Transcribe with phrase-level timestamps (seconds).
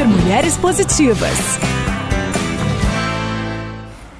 [0.00, 1.38] Super Mulheres Positivas.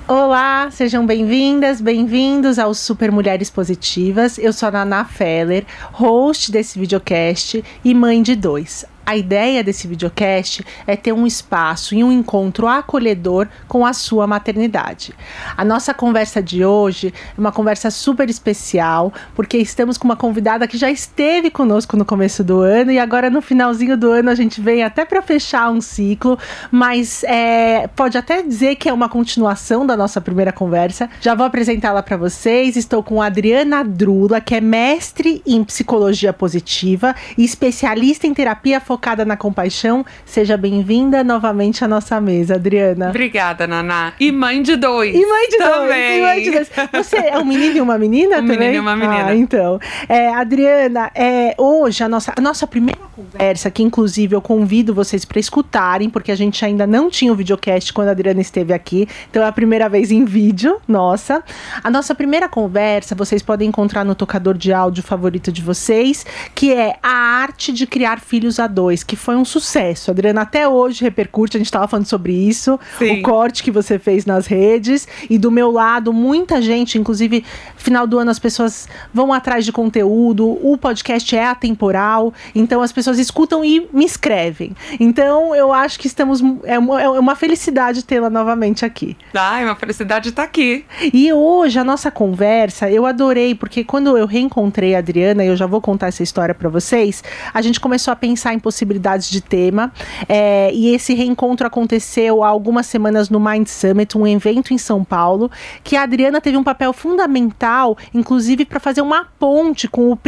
[0.06, 4.37] Olá, sejam bem-vindas, bem-vindos ao Super Mulheres Positivas.
[4.37, 8.85] Eu sou a Naná Feller, host desse videocast e mãe de dois.
[9.11, 14.25] A ideia desse videocast é ter um espaço e um encontro acolhedor com a sua
[14.25, 15.13] maternidade.
[15.56, 20.69] A nossa conversa de hoje é uma conversa super especial, porque estamos com uma convidada
[20.69, 24.34] que já esteve conosco no começo do ano e agora no finalzinho do ano a
[24.37, 26.39] gente vem até para fechar um ciclo,
[26.70, 31.11] mas é, pode até dizer que é uma continuação da nossa primeira conversa.
[31.20, 32.77] Já vou apresentá-la para vocês.
[32.77, 38.81] Estou com a Adriana Drula, que é mestre em psicologia positiva e especialista em terapia
[38.81, 40.05] focada focada na compaixão.
[40.27, 43.09] Seja bem-vinda novamente à nossa mesa, Adriana.
[43.09, 44.13] Obrigada, Naná.
[44.21, 45.17] E mãe de dois.
[45.17, 45.89] E mãe de também.
[45.89, 46.19] dois.
[46.19, 46.71] E mãe de dois.
[46.93, 48.57] Você é um menino e uma menina um também?
[48.57, 49.29] Um menino e uma menina.
[49.29, 49.81] Ah, então.
[50.07, 55.25] É, Adriana, é, hoje a nossa, a nossa primeira conversa, que inclusive eu convido vocês
[55.25, 59.09] para escutarem, porque a gente ainda não tinha o videocast quando a Adriana esteve aqui,
[59.31, 61.42] então é a primeira vez em vídeo, nossa.
[61.83, 66.70] A nossa primeira conversa vocês podem encontrar no tocador de áudio favorito de vocês, que
[66.75, 70.10] é a arte de criar filhos a dois 2, que foi um sucesso.
[70.10, 73.20] Adriana, até hoje repercute, a gente estava falando sobre isso, Sim.
[73.20, 75.06] o corte que você fez nas redes.
[75.28, 77.44] E do meu lado, muita gente, inclusive,
[77.77, 82.92] final do ano as pessoas vão atrás de conteúdo, o podcast é atemporal, então as
[82.92, 84.74] pessoas escutam e me escrevem.
[84.98, 86.42] Então eu acho que estamos.
[86.64, 89.16] É uma, é uma felicidade tê-la novamente aqui.
[89.34, 90.84] Ah, é uma felicidade estar tá aqui.
[91.12, 95.56] E hoje a nossa conversa, eu adorei, porque quando eu reencontrei a Adriana, e eu
[95.56, 99.29] já vou contar essa história para vocês, a gente começou a pensar em possibilidades possibilidades
[99.29, 99.93] de tema.
[100.29, 105.05] É, e esse reencontro aconteceu há algumas semanas no Mind Summit, um evento em São
[105.05, 105.51] Paulo,
[105.83, 110.19] que a Adriana teve um papel fundamental, inclusive para fazer uma ponte com, o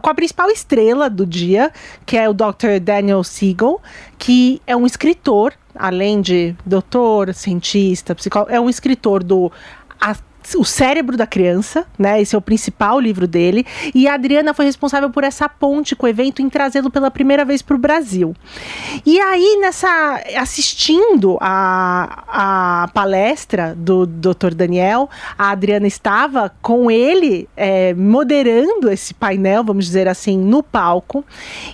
[0.00, 1.70] com a principal estrela do dia,
[2.06, 2.80] que é o Dr.
[2.80, 3.80] Daniel Siegel,
[4.18, 9.52] que é um escritor, além de doutor, cientista, psicólogo, é um escritor do
[10.54, 12.20] o Cérebro da Criança, né?
[12.20, 13.66] Esse é o principal livro dele.
[13.94, 17.44] E a Adriana foi responsável por essa ponte com o evento em trazê-lo pela primeira
[17.44, 18.34] vez para o Brasil.
[19.04, 20.20] E aí, nessa.
[20.36, 24.54] assistindo a, a palestra do Dr.
[24.54, 31.24] Daniel, a Adriana estava com ele é, moderando esse painel, vamos dizer assim, no palco.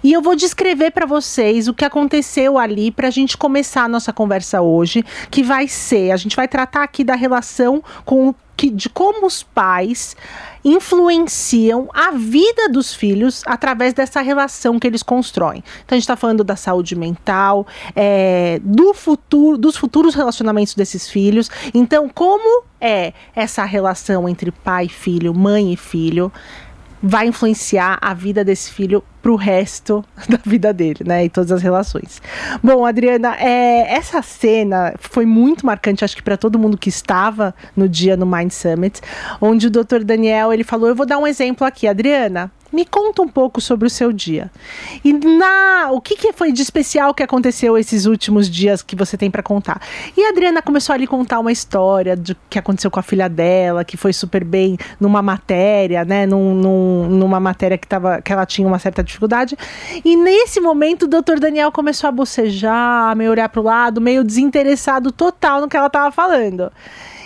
[0.03, 3.88] E eu vou descrever para vocês o que aconteceu ali para a gente começar a
[3.88, 8.71] nossa conversa hoje, que vai ser, a gente vai tratar aqui da relação com que,
[8.71, 10.17] de como os pais
[10.65, 15.65] influenciam a vida dos filhos através dessa relação que eles constroem.
[15.85, 21.09] Então a gente está falando da saúde mental, é, do futuro, dos futuros relacionamentos desses
[21.09, 21.51] filhos.
[21.75, 26.33] Então, como é essa relação entre pai e filho, mãe e filho?
[27.03, 31.25] Vai influenciar a vida desse filho pro resto da vida dele, né?
[31.25, 32.23] E todas as relações.
[32.63, 37.55] Bom, Adriana, é, essa cena foi muito marcante, acho que para todo mundo que estava
[37.77, 39.01] no dia no Mind Summit,
[39.41, 40.05] onde o Dr.
[40.05, 42.51] Daniel ele falou: Eu vou dar um exemplo aqui, Adriana.
[42.72, 44.50] Me conta um pouco sobre o seu dia.
[45.05, 49.16] E na o que, que foi de especial que aconteceu esses últimos dias que você
[49.16, 49.81] tem para contar?
[50.16, 53.28] E a Adriana começou a lhe contar uma história do que aconteceu com a filha
[53.28, 56.25] dela, que foi super bem numa matéria, né?
[56.25, 59.56] Num, num, numa matéria que, tava, que ela tinha uma certa dificuldade.
[60.05, 64.25] E nesse momento o doutor Daniel começou a bocejar, meio olhar para o lado, meio
[64.25, 66.72] desinteressado total no que ela estava falando.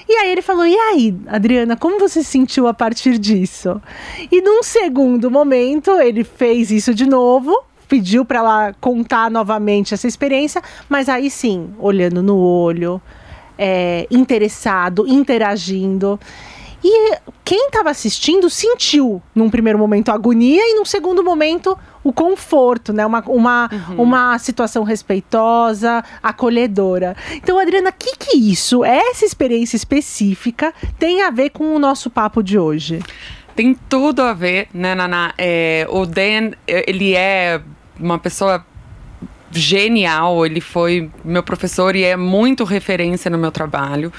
[0.09, 3.81] E aí ele falou: E aí, Adriana, como você se sentiu a partir disso?
[4.31, 10.07] E num segundo momento, ele fez isso de novo, pediu para ela contar novamente essa
[10.07, 13.01] experiência, mas aí sim, olhando no olho,
[13.59, 16.19] é, interessado, interagindo.
[16.85, 22.93] E quem estava assistindo sentiu, num primeiro momento, agonia e num segundo momento, o conforto,
[22.93, 23.05] né?
[23.05, 24.03] Uma, uma, uhum.
[24.03, 27.17] uma situação respeitosa, acolhedora.
[27.35, 32.09] Então, Adriana, o que, que isso, essa experiência específica, tem a ver com o nosso
[32.09, 33.01] papo de hoje?
[33.57, 35.35] Tem tudo a ver, né, Naná?
[35.37, 37.61] É, o Dan, ele é
[37.99, 38.65] uma pessoa
[39.51, 44.13] genial, ele foi meu professor e é muito referência no meu trabalho.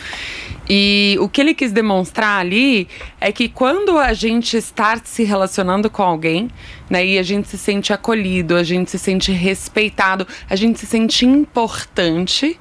[0.69, 2.87] E o que ele quis demonstrar ali
[3.21, 6.49] é que quando a gente está se relacionando com alguém,
[6.89, 10.85] né, e a gente se sente acolhido, a gente se sente respeitado, a gente se
[10.85, 12.59] sente importante,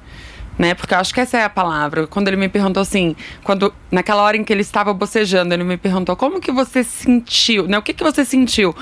[0.57, 0.73] né?
[0.73, 2.07] Porque eu acho que essa é a palavra.
[2.07, 5.77] Quando ele me perguntou assim, quando naquela hora em que ele estava bocejando, ele me
[5.77, 7.77] perguntou como que você sentiu, né?
[7.77, 8.75] O que que você sentiu?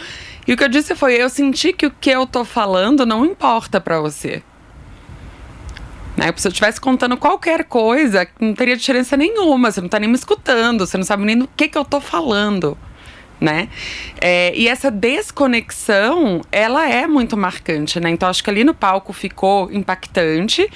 [0.47, 3.25] E o que eu disse foi: eu senti que o que eu tô falando não
[3.25, 4.43] importa para você.
[6.15, 6.33] Né?
[6.37, 9.71] Se eu estivesse contando qualquer coisa, não teria diferença nenhuma.
[9.71, 11.99] Você não tá nem me escutando, você não sabe nem do que, que eu tô
[11.99, 12.77] falando.
[13.39, 13.67] né?
[14.21, 18.09] É, e essa desconexão, ela é muito marcante, né?
[18.09, 20.69] Então acho que ali no palco ficou impactante,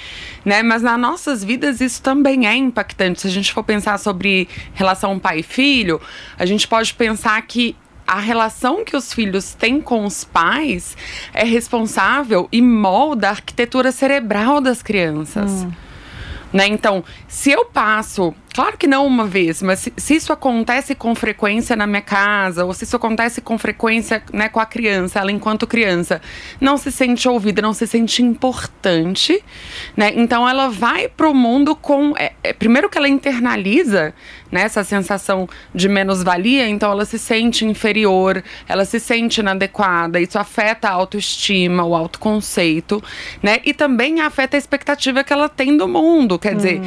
[0.44, 0.62] né?
[0.62, 3.22] Mas nas nossas vidas isso também é impactante.
[3.22, 6.00] Se a gente for pensar sobre relação pai e filho,
[6.38, 7.74] a gente pode pensar que
[8.10, 10.96] a relação que os filhos têm com os pais
[11.32, 15.62] é responsável e molda a arquitetura cerebral das crianças.
[15.62, 15.70] Hum.
[16.52, 16.66] Né?
[16.66, 21.14] Então, se eu passo Claro que não uma vez, mas se, se, isso acontece com
[21.14, 25.30] frequência na minha casa, ou se isso acontece com frequência né, com a criança, ela
[25.30, 26.20] enquanto criança
[26.60, 29.40] não se sente ouvida, não se sente importante,
[29.96, 30.12] né?
[30.16, 32.12] Então ela vai pro mundo com.
[32.18, 34.12] É, é, primeiro que ela internaliza
[34.50, 40.36] né, essa sensação de menos-valia, então ela se sente inferior, ela se sente inadequada, isso
[40.40, 43.00] afeta a autoestima, o autoconceito,
[43.40, 43.60] né?
[43.64, 46.36] E também afeta a expectativa que ela tem do mundo.
[46.36, 46.56] Quer hum.
[46.56, 46.82] dizer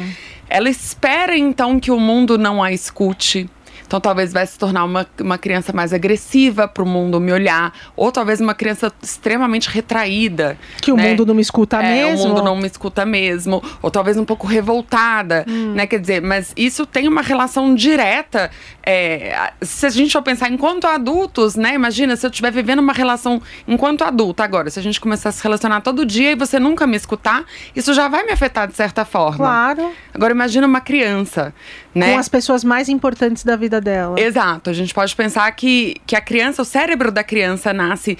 [0.54, 3.50] ela espera então que o mundo não a escute.
[3.86, 7.72] Então talvez vai se tornar uma, uma criança mais agressiva para o mundo me olhar,
[7.96, 10.58] ou talvez uma criança extremamente retraída.
[10.80, 11.04] Que né?
[11.04, 12.24] o mundo não me escuta é, mesmo.
[12.24, 15.74] O mundo não me escuta mesmo, ou talvez um pouco revoltada, hum.
[15.74, 15.86] né?
[15.86, 18.50] Quer dizer, mas isso tem uma relação direta.
[18.86, 21.74] É, se a gente for pensar enquanto adultos, né?
[21.74, 25.32] Imagina se eu estiver vivendo uma relação enquanto adulta agora, se a gente começar a
[25.32, 27.44] se relacionar todo dia e você nunca me escutar,
[27.74, 29.36] isso já vai me afetar de certa forma.
[29.36, 29.92] Claro.
[30.12, 31.54] Agora imagina uma criança,
[31.94, 32.12] né?
[32.12, 34.18] Com as pessoas mais importantes da vida dela.
[34.18, 34.70] Exato.
[34.70, 38.18] A gente pode pensar que, que a criança, o cérebro da criança nasce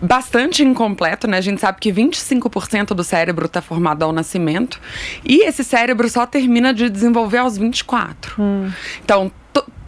[0.00, 1.38] bastante incompleto, né?
[1.38, 4.80] A gente sabe que 25% do cérebro está formado ao nascimento
[5.24, 8.40] e esse cérebro só termina de desenvolver aos 24.
[8.40, 8.70] Hum.
[9.04, 9.30] Então,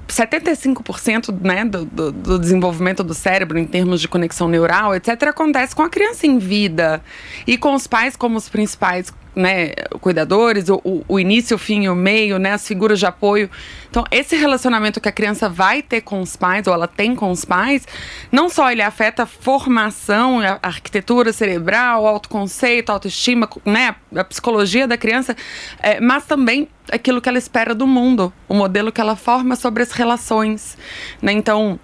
[0.09, 5.75] 75% né, do, do, do, desenvolvimento do cérebro em termos de conexão neural, etc., acontece
[5.75, 7.03] com a criança em vida.
[7.47, 11.89] E com os pais como os principais né, cuidadores, o, o, início, o fim e
[11.89, 13.51] o meio, né, as figuras de apoio.
[13.91, 17.31] Então, esse relacionamento que a criança vai ter com os pais, ou ela tem com
[17.31, 17.87] os pais,
[18.31, 24.25] não só ele afeta a formação, a arquitetura cerebral, o autoconceito, a autoestima, né, a
[24.25, 25.37] psicologia da criança,
[25.81, 29.83] é, mas também aquilo que ela espera do mundo, o modelo que ela forma sobre
[29.83, 30.77] as relações.
[31.21, 31.33] Né?
[31.33, 31.79] Então,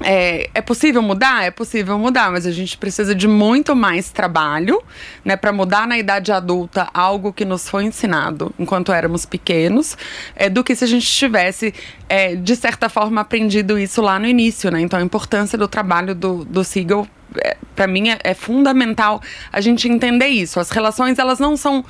[0.00, 1.44] é, é, possível mudar?
[1.44, 4.82] É possível mudar, mas a gente precisa de muito mais trabalho,
[5.24, 9.96] né, para mudar na idade adulta algo que nos foi ensinado enquanto éramos pequenos,
[10.34, 11.72] é, do que se a gente tivesse,
[12.08, 14.80] é, de certa forma, aprendido isso lá no início, né?
[14.80, 17.06] Então, a importância do trabalho do, do Siegel,
[17.38, 20.58] é, para mim, é, é fundamental a gente entender isso.
[20.58, 21.84] As relações, elas não são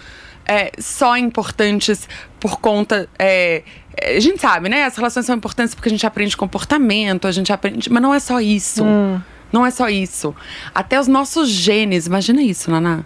[0.46, 2.08] é, só importantes
[2.44, 3.08] por conta.
[3.18, 3.62] É,
[3.98, 4.84] a gente sabe, né?
[4.84, 7.90] As relações são importantes porque a gente aprende comportamento, a gente aprende.
[7.90, 8.84] Mas não é só isso.
[8.84, 9.18] Hum.
[9.50, 10.34] Não é só isso.
[10.74, 13.02] Até os nossos genes, imagina isso, Naná.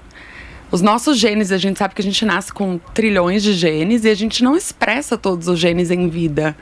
[0.72, 4.08] Os nossos genes, a gente sabe que a gente nasce com trilhões de genes e
[4.08, 6.56] a gente não expressa todos os genes em vida.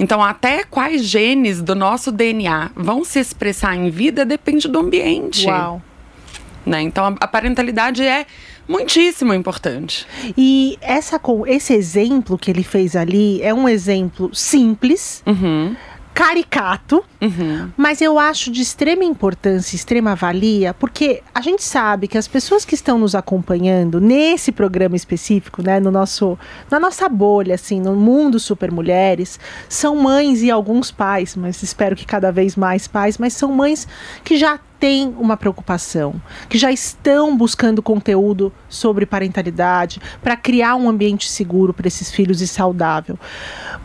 [0.00, 5.46] Então, até quais genes do nosso DNA vão se expressar em vida depende do ambiente.
[5.46, 5.82] Uau.
[6.64, 6.80] Né?
[6.80, 8.24] Então, a parentalidade é
[8.72, 10.06] muitíssimo importante.
[10.36, 15.22] E essa, esse exemplo que ele fez ali é um exemplo simples.
[15.26, 15.76] Uhum
[16.14, 17.70] caricato, uhum.
[17.76, 22.64] mas eu acho de extrema importância, extrema valia, porque a gente sabe que as pessoas
[22.64, 26.38] que estão nos acompanhando nesse programa específico, né, no nosso,
[26.70, 31.96] na nossa bolha, assim, no mundo super mulheres, são mães e alguns pais, mas espero
[31.96, 33.88] que cada vez mais pais, mas são mães
[34.22, 40.88] que já têm uma preocupação, que já estão buscando conteúdo sobre parentalidade para criar um
[40.88, 43.16] ambiente seguro para esses filhos e saudável.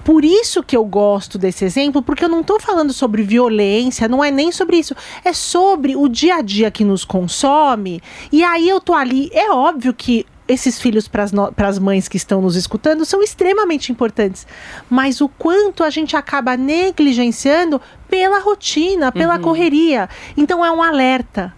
[0.03, 4.23] Por isso que eu gosto desse exemplo, porque eu não estou falando sobre violência, não
[4.23, 8.01] é nem sobre isso, é sobre o dia a dia que nos consome.
[8.31, 12.41] E aí eu tô ali, é óbvio que esses filhos para as mães que estão
[12.41, 14.47] nos escutando são extremamente importantes.
[14.89, 19.41] Mas o quanto a gente acaba negligenciando pela rotina, pela uhum.
[19.41, 20.09] correria.
[20.35, 21.53] Então é um alerta,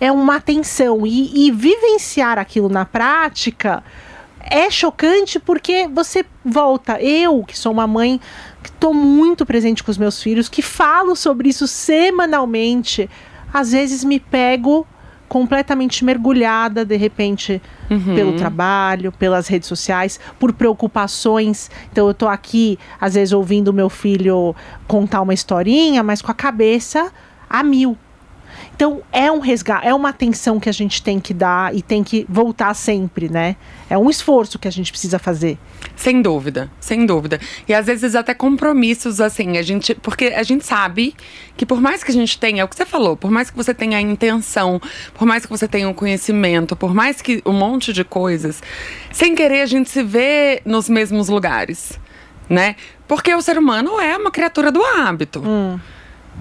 [0.00, 1.06] é uma atenção.
[1.06, 3.82] E, e vivenciar aquilo na prática
[4.40, 7.00] é chocante porque você volta.
[7.00, 8.20] Eu, que sou uma mãe
[8.62, 13.08] que estou muito presente com os meus filhos, que falo sobre isso semanalmente,
[13.52, 14.86] às vezes me pego
[15.28, 18.14] completamente mergulhada, de repente, uhum.
[18.14, 21.70] pelo trabalho, pelas redes sociais, por preocupações.
[21.92, 24.56] Então, eu estou aqui, às vezes, ouvindo meu filho
[24.86, 27.12] contar uma historinha, mas com a cabeça
[27.48, 27.96] a mil.
[28.78, 32.04] Então, é um resgate, é uma atenção que a gente tem que dar e tem
[32.04, 33.56] que voltar sempre, né?
[33.90, 35.58] É um esforço que a gente precisa fazer.
[35.96, 37.40] Sem dúvida, sem dúvida.
[37.66, 39.96] E às vezes até compromissos, assim, a gente.
[39.96, 41.12] Porque a gente sabe
[41.56, 43.56] que por mais que a gente tenha, é o que você falou, por mais que
[43.56, 44.80] você tenha a intenção,
[45.12, 48.62] por mais que você tenha o um conhecimento, por mais que um monte de coisas,
[49.10, 51.98] sem querer a gente se vê nos mesmos lugares,
[52.48, 52.76] né?
[53.08, 55.42] Porque o ser humano é uma criatura do hábito.
[55.44, 55.80] Hum.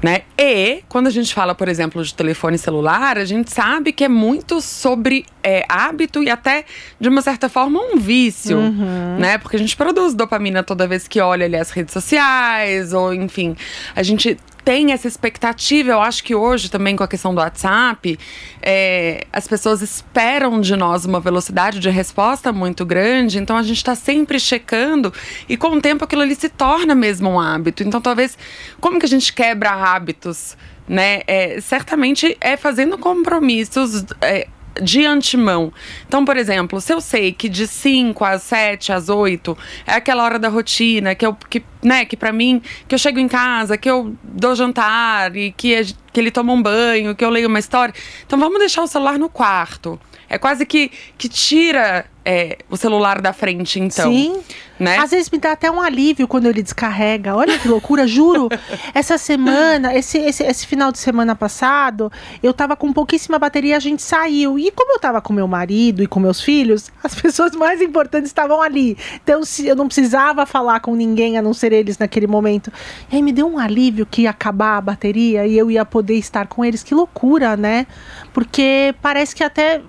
[0.04, 0.22] Né?
[0.38, 4.08] E quando a gente fala, por exemplo, de telefone celular, a gente sabe que é
[4.08, 6.66] muito sobre é, hábito e até,
[7.00, 9.18] de uma certa forma, um vício, uhum.
[9.18, 9.40] né?
[9.40, 13.56] Porque a gente produz dopamina toda vez que olha ali as redes sociais, ou enfim,
[13.96, 14.38] a gente
[14.68, 15.92] tem essa expectativa.
[15.92, 18.20] Eu acho que hoje, também com a questão do WhatsApp,
[18.62, 23.78] é, as pessoas esperam de nós uma velocidade de resposta muito grande, então a gente
[23.78, 25.14] está sempre checando
[25.48, 27.82] e com o tempo aquilo ali se torna mesmo um hábito.
[27.82, 28.38] Então, talvez,
[28.82, 30.58] como que a gente quebra hábitos?
[30.86, 31.22] Né?
[31.28, 34.04] É, certamente é fazendo compromissos.
[34.22, 34.50] É,
[34.82, 35.72] de antemão.
[36.08, 40.24] Então, por exemplo, se eu sei que de 5 às 7, às 8 é aquela
[40.24, 43.78] hora da rotina, que eu que, né, que para mim, que eu chego em casa,
[43.78, 47.60] que eu dou jantar e que, que ele toma um banho, que eu leio uma
[47.60, 47.94] história.
[48.26, 50.00] Então, vamos deixar o celular no quarto.
[50.30, 54.12] É quase que, que tira é, o celular da frente, então.
[54.12, 54.42] Sim.
[54.78, 54.98] Né?
[54.98, 57.34] Às vezes me dá até um alívio quando ele descarrega.
[57.34, 58.50] Olha que loucura, juro.
[58.94, 62.12] Essa semana, esse, esse, esse final de semana passado,
[62.44, 64.60] eu tava com pouquíssima bateria e a gente saiu.
[64.60, 68.30] E como eu tava com meu marido e com meus filhos, as pessoas mais importantes
[68.30, 68.98] estavam ali.
[69.24, 72.70] Então eu não precisava falar com ninguém a não ser eles naquele momento.
[73.10, 76.16] E aí me deu um alívio que ia acabar a bateria e eu ia poder
[76.16, 76.84] estar com eles.
[76.84, 77.88] Que loucura, né?
[78.34, 79.82] Porque parece que até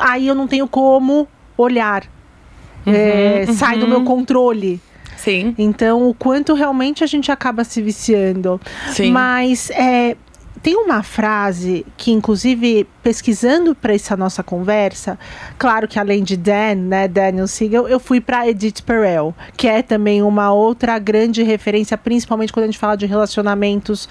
[0.00, 2.04] aí eu não tenho como olhar.
[2.86, 3.54] Uhum, é, uhum.
[3.54, 4.80] Sai do meu controle.
[5.16, 5.54] Sim.
[5.58, 8.60] Então, o quanto realmente a gente acaba se viciando.
[8.90, 9.10] Sim.
[9.10, 10.16] Mas é,
[10.58, 15.18] tem uma frase que, inclusive, pesquisando para essa nossa conversa,
[15.58, 19.82] claro que além de Dan, né, Daniel Siegel, eu fui para Edith Perel, que é
[19.82, 24.08] também uma outra grande referência, principalmente quando a gente fala de relacionamentos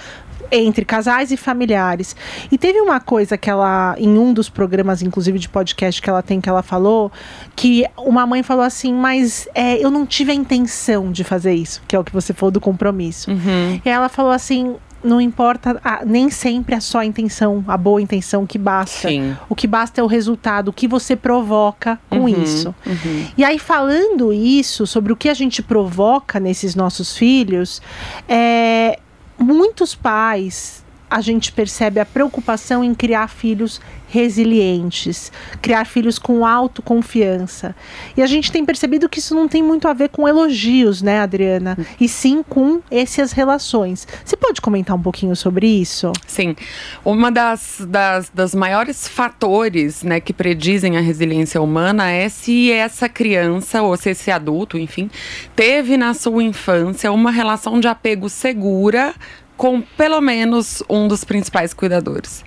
[0.52, 2.16] entre casais e familiares.
[2.52, 6.22] E teve uma coisa que ela, em um dos programas, inclusive de podcast que ela
[6.22, 7.12] tem, que ela falou,
[7.56, 11.82] que uma mãe falou assim, mas é, eu não tive a intenção de fazer isso,
[11.88, 13.30] que é o que você falou do compromisso.
[13.32, 13.82] Uhum.
[13.84, 18.02] E ela falou assim, não importa, a, nem sempre é só a intenção, a boa
[18.02, 19.10] intenção que basta.
[19.10, 19.36] Sim.
[19.50, 22.74] O que basta é o resultado, o que você provoca com uhum, isso.
[22.86, 23.26] Uhum.
[23.38, 27.82] E aí, falando isso, sobre o que a gente provoca nesses nossos filhos,
[28.28, 29.00] é,
[29.38, 37.76] muitos pais a gente percebe a preocupação em criar filhos resilientes, criar filhos com autoconfiança.
[38.16, 41.20] E a gente tem percebido que isso não tem muito a ver com elogios, né,
[41.20, 41.78] Adriana?
[42.00, 44.08] E sim com essas relações.
[44.24, 46.12] Você pode comentar um pouquinho sobre isso?
[46.26, 46.56] Sim.
[47.04, 53.10] Uma das, das, das maiores fatores né, que predizem a resiliência humana é se essa
[53.10, 55.10] criança ou se esse adulto, enfim,
[55.56, 59.14] teve na sua infância uma relação de apego segura
[59.58, 62.46] com pelo menos um dos principais cuidadores.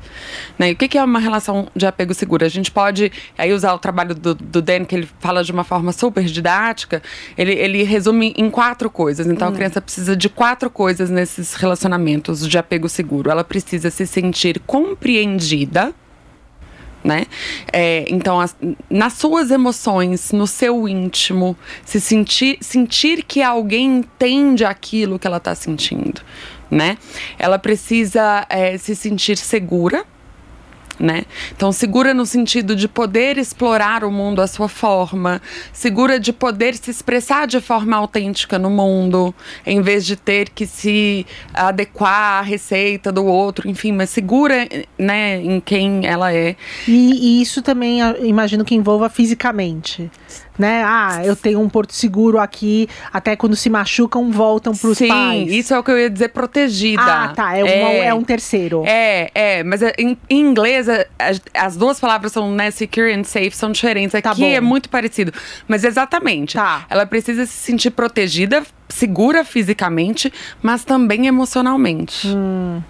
[0.59, 0.71] Né?
[0.71, 2.45] E o que, que, é uma relação de apego seguro?
[2.45, 5.64] A gente pode aí usar o trabalho do, do Dan, que ele fala de uma
[5.64, 7.02] forma super didática,
[7.37, 9.26] ele, ele resume em quatro coisas.
[9.26, 9.50] Então hum.
[9.50, 13.31] a criança precisa de quatro coisas nesses relacionamentos de apego seguro.
[13.31, 15.93] Ela precisa se sentir compreendida.
[17.02, 17.25] Né?
[17.73, 18.55] É, então, as,
[18.90, 25.38] nas suas emoções, no seu íntimo, se sentir, sentir que alguém entende aquilo que ela
[25.38, 26.21] está sentindo
[26.71, 26.97] né?
[27.39, 30.05] Ela precisa é, se sentir segura.
[30.99, 31.23] Né?
[31.57, 35.41] Então, segura no sentido de poder explorar o mundo à sua forma,
[35.73, 39.35] segura de poder se expressar de forma autêntica no mundo,
[39.65, 45.41] em vez de ter que se adequar à receita do outro, enfim, mas segura né,
[45.41, 46.55] em quem ela é.
[46.87, 50.11] E, e isso também imagino que envolva fisicamente
[50.61, 50.85] né?
[50.85, 55.49] Ah, eu tenho um porto seguro aqui, até quando se machucam, voltam para os pais.
[55.49, 57.02] Sim, isso é o que eu ia dizer, protegida.
[57.02, 58.85] Ah, tá, é, é, uma, é um terceiro.
[58.87, 63.11] É, é, mas é, em, em inglês, é, as, as, duas palavras são, né, secure
[63.11, 64.12] and safe, são diferentes.
[64.12, 65.33] Tá aqui tá é muito parecido,
[65.67, 66.55] mas exatamente.
[66.55, 66.85] Tá.
[66.90, 70.31] Ela precisa se sentir protegida, segura fisicamente,
[70.62, 72.29] mas também emocionalmente.
[72.29, 72.83] Hum.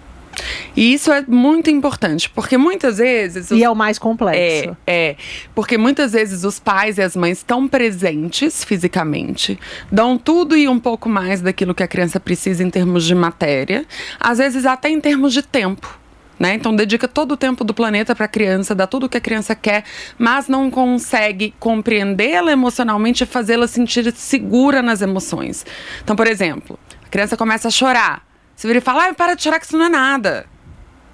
[0.75, 3.51] E isso é muito importante, porque muitas vezes.
[3.51, 3.59] Os...
[3.59, 4.75] E é o mais complexo.
[4.87, 5.15] É, é.
[5.53, 9.59] Porque muitas vezes os pais e as mães estão presentes fisicamente,
[9.91, 13.85] dão tudo e um pouco mais daquilo que a criança precisa em termos de matéria,
[14.19, 15.99] às vezes até em termos de tempo.
[16.39, 16.55] Né?
[16.55, 19.21] Então dedica todo o tempo do planeta para a criança, dá tudo o que a
[19.21, 19.83] criança quer,
[20.17, 25.63] mas não consegue compreendê-la emocionalmente e fazê-la sentir segura nas emoções.
[26.03, 28.30] Então, por exemplo, a criança começa a chorar.
[28.61, 30.45] Você vira e fala, ah, para de chorar que isso não é nada.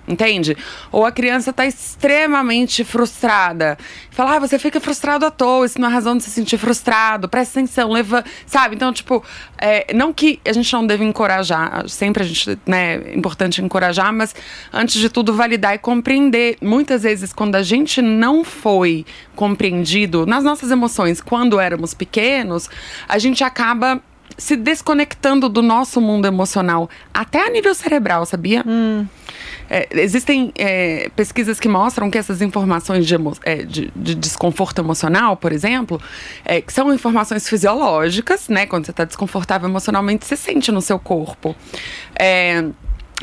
[0.05, 0.57] Entende?
[0.91, 3.77] Ou a criança está extremamente frustrada.
[4.11, 7.29] Fala, ah, você fica frustrado à toa, isso não é razão de se sentir frustrado,
[7.29, 8.21] presta atenção, leva.
[8.45, 8.75] Sabe?
[8.75, 9.23] Então, tipo,
[9.57, 14.11] é, não que a gente não deve encorajar, sempre a gente, né, é importante encorajar,
[14.11, 14.35] mas
[14.73, 16.57] antes de tudo, validar e compreender.
[16.61, 19.05] Muitas vezes, quando a gente não foi
[19.37, 22.69] compreendido nas nossas emoções quando éramos pequenos,
[23.07, 24.01] a gente acaba
[24.37, 28.63] se desconectando do nosso mundo emocional, até a nível cerebral, sabia?
[29.69, 34.79] É, existem é, pesquisas que mostram que essas informações de, emo- é, de- de desconforto
[34.79, 36.01] emocional, por exemplo,
[36.45, 38.65] é, que são informações fisiológicas, né?
[38.65, 41.53] Quando você está desconfortável emocionalmente, você sente no seu corpo.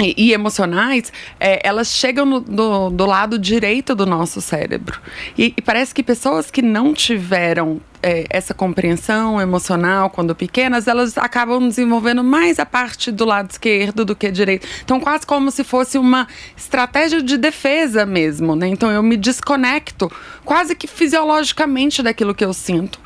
[0.01, 5.01] E emocionais, é, elas chegam no- do, do lado direito do nosso cérebro.
[5.39, 11.17] E, e parece que pessoas que não tiveram é, essa compreensão emocional quando pequenas, elas
[11.17, 14.67] acabam desenvolvendo mais a parte do lado esquerdo do que direito.
[14.85, 18.67] Então, quase como se fosse uma estratégia de defesa mesmo, né?
[18.67, 20.11] Então, eu me desconecto
[20.45, 22.99] quase que fisiologicamente daquilo que eu sinto.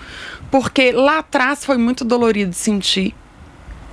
[0.51, 3.15] Porque lá atrás foi muito dolorido sentir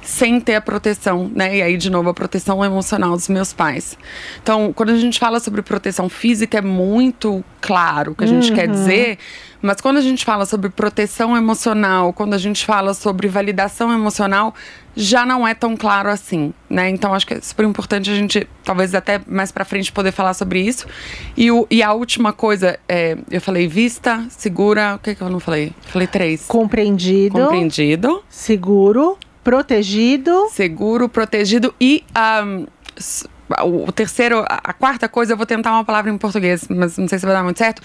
[0.06, 1.58] sem ter a proteção, né?
[1.58, 3.98] E aí, de novo, a proteção emocional dos meus pais.
[4.42, 8.54] Então, quando a gente fala sobre proteção física, é muito claro o que a gente
[8.54, 9.18] quer dizer.
[9.62, 14.54] Mas quando a gente fala sobre proteção emocional, quando a gente fala sobre validação emocional,
[14.96, 16.88] já não é tão claro assim, né?
[16.90, 20.36] Então acho que é super importante a gente, talvez até mais pra frente, poder falar
[20.36, 20.86] sobre isso.
[21.36, 25.30] E, o, e a última coisa, é, eu falei vista, segura, o que, que eu
[25.30, 25.74] não falei?
[25.88, 26.46] Falei três.
[26.48, 30.50] Compreendido, Compreendido seguro, protegido.
[30.52, 32.04] seguro, protegido e
[32.98, 33.25] s-
[33.64, 37.20] o terceiro, a quarta coisa, eu vou tentar uma palavra em português, mas não sei
[37.20, 37.80] se vai dar muito certo,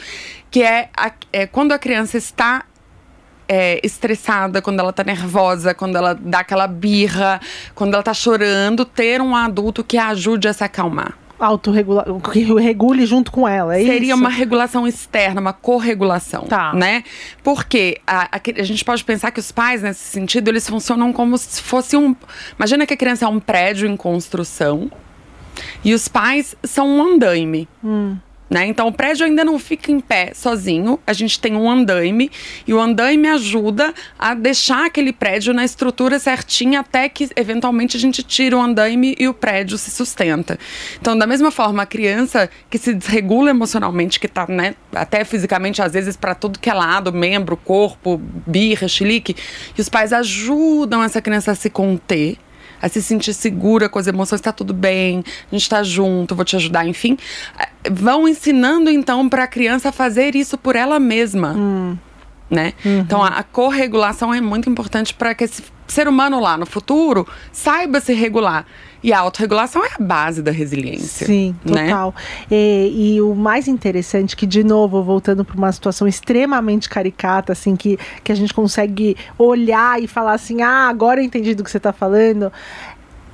[0.51, 2.65] que é, a- é quando a criança está
[3.53, 7.41] é, estressada, quando ela tá nervosa, quando ela dá aquela birra,
[7.75, 11.19] quando ela tá chorando, ter um adulto que a ajude a se acalmar.
[11.41, 14.15] Autorregula que regule junto com ela, é Seria isso?
[14.15, 16.73] uma regulação externa, uma corregulação, Tá.
[16.75, 17.03] né?
[17.43, 21.37] Porque a, a, a gente pode pensar que os pais, nesse sentido, eles funcionam como
[21.39, 22.15] se fosse um...
[22.59, 24.91] Imagina que a criança é um prédio em construção
[25.85, 27.69] e os pais são um andaime.
[28.51, 28.67] Né?
[28.67, 32.33] Então o prédio ainda não fica em pé sozinho, a gente tem um andaime
[32.67, 38.01] e o andaime ajuda a deixar aquele prédio na estrutura certinha até que eventualmente a
[38.01, 40.59] gente tira o andaime e o prédio se sustenta.
[41.01, 45.81] Então, da mesma forma, a criança que se desregula emocionalmente, que tá, né, até fisicamente
[45.81, 49.37] às vezes para tudo que é lado, membro, corpo, birra, chilique,
[49.79, 52.37] e os pais ajudam essa criança a se conter
[52.81, 56.45] a se sentir segura com as emoções, tá tudo bem, a gente tá junto, vou
[56.45, 57.17] te ajudar, enfim.
[57.91, 61.55] Vão ensinando então para a criança fazer isso por ela mesma.
[62.51, 62.75] Né?
[62.85, 67.27] Então a, a corregulação é muito importante para que esse ser humano lá no futuro
[67.53, 68.67] saiba se regular.
[69.03, 71.27] E a autorregulação é a base da resiliência.
[71.27, 71.85] Sim, né?
[71.85, 72.15] total.
[72.51, 77.77] E, e o mais interessante, que de novo, voltando para uma situação extremamente caricata, assim,
[77.77, 81.71] que, que a gente consegue olhar e falar assim, ah, agora eu entendi do que
[81.71, 82.53] você está falando.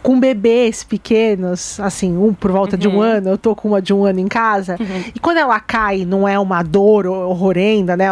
[0.06, 3.92] Com bebês pequenos, assim, um por volta de um ano, eu tô com uma de
[3.92, 4.76] um ano em casa,
[5.12, 8.04] e quando ela cai, não é uma dor horrenda, né?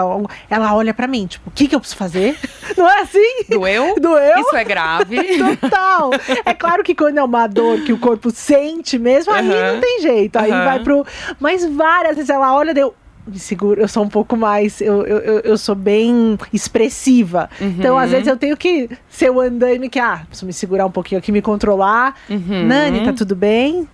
[0.50, 2.36] Ela olha para mim, tipo, o que, que eu preciso fazer?
[2.76, 3.44] Não é assim?
[3.48, 3.94] Doeu?
[4.00, 4.40] Doeu?
[4.40, 5.16] Isso é grave.
[5.60, 6.10] Total.
[6.44, 9.74] É claro que quando é uma dor que o corpo sente mesmo, aí Aham.
[9.74, 10.36] não tem jeito.
[10.36, 11.06] Aí vai pro.
[11.38, 12.92] Mas várias vezes ela olha, deu.
[13.26, 14.80] Me seguro, eu sou um pouco mais.
[14.82, 17.48] Eu, eu, eu- sou bem expressiva.
[17.60, 18.00] Então, Uhum.
[18.00, 21.18] às vezes, eu tenho que ser o andaime que, ah, preciso me segurar um pouquinho
[21.18, 22.14] aqui, me controlar.
[22.28, 22.66] Uhum.
[22.66, 23.88] Nani, tá tudo bem?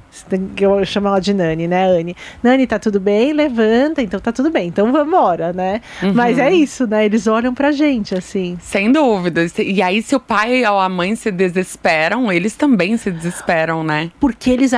[0.60, 2.16] Eu chamo ela de Nani, né, Anne?
[2.42, 3.32] Nani, tá tudo bem?
[3.32, 4.68] Levanta, então tá tudo bem.
[4.68, 5.80] Então vamos embora, né?
[6.14, 6.42] Mas Uhum.
[6.44, 7.04] é isso, né?
[7.04, 8.56] Eles olham pra gente, assim.
[8.60, 9.46] Sem dúvida.
[9.58, 14.10] E aí, se o pai ou a mãe se desesperam, eles também se desesperam, né?
[14.20, 14.72] porque eles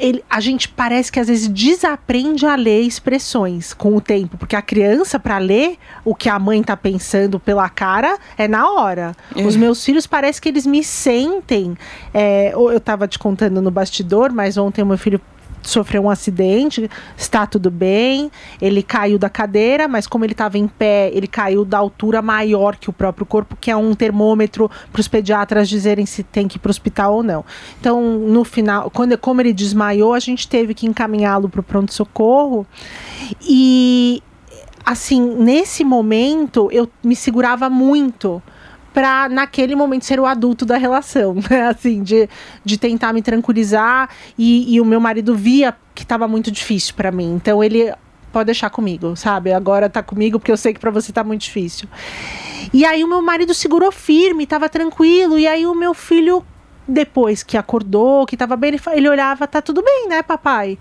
[0.00, 4.54] ele- a gente parece que às vezes desaprende a ler expressões com o tempo, porque
[4.54, 9.16] a criança para ler o que a mãe tá pensando pela cara é na hora.
[9.34, 9.42] É.
[9.44, 11.76] Os meus filhos parece que eles me sentem.
[12.16, 15.20] é, eu tava te contando no bastidor, mas ontem o meu filho
[15.68, 18.30] sofreu um acidente, está tudo bem.
[18.60, 22.76] Ele caiu da cadeira, mas como ele estava em pé, ele caiu da altura maior
[22.76, 26.56] que o próprio corpo, que é um termômetro para os pediatras dizerem se tem que
[26.56, 27.44] ir para o hospital ou não.
[27.80, 32.66] Então, no final, quando, como ele desmaiou, a gente teve que encaminhá-lo para o pronto-socorro.
[33.40, 34.22] E,
[34.84, 38.42] assim, nesse momento, eu me segurava muito
[38.94, 41.66] para naquele momento ser o adulto da relação, né?
[41.66, 42.28] Assim, de,
[42.64, 47.10] de tentar me tranquilizar e, e o meu marido via que estava muito difícil para
[47.10, 47.34] mim.
[47.34, 47.92] Então ele
[48.32, 49.52] pode deixar comigo, sabe?
[49.52, 51.88] Agora tá comigo porque eu sei que para você tá muito difícil.
[52.72, 56.44] E aí o meu marido segurou firme, tava tranquilo, e aí o meu filho
[56.86, 60.78] depois que acordou, que tava bem, ele, ele olhava, tá tudo bem, né, papai?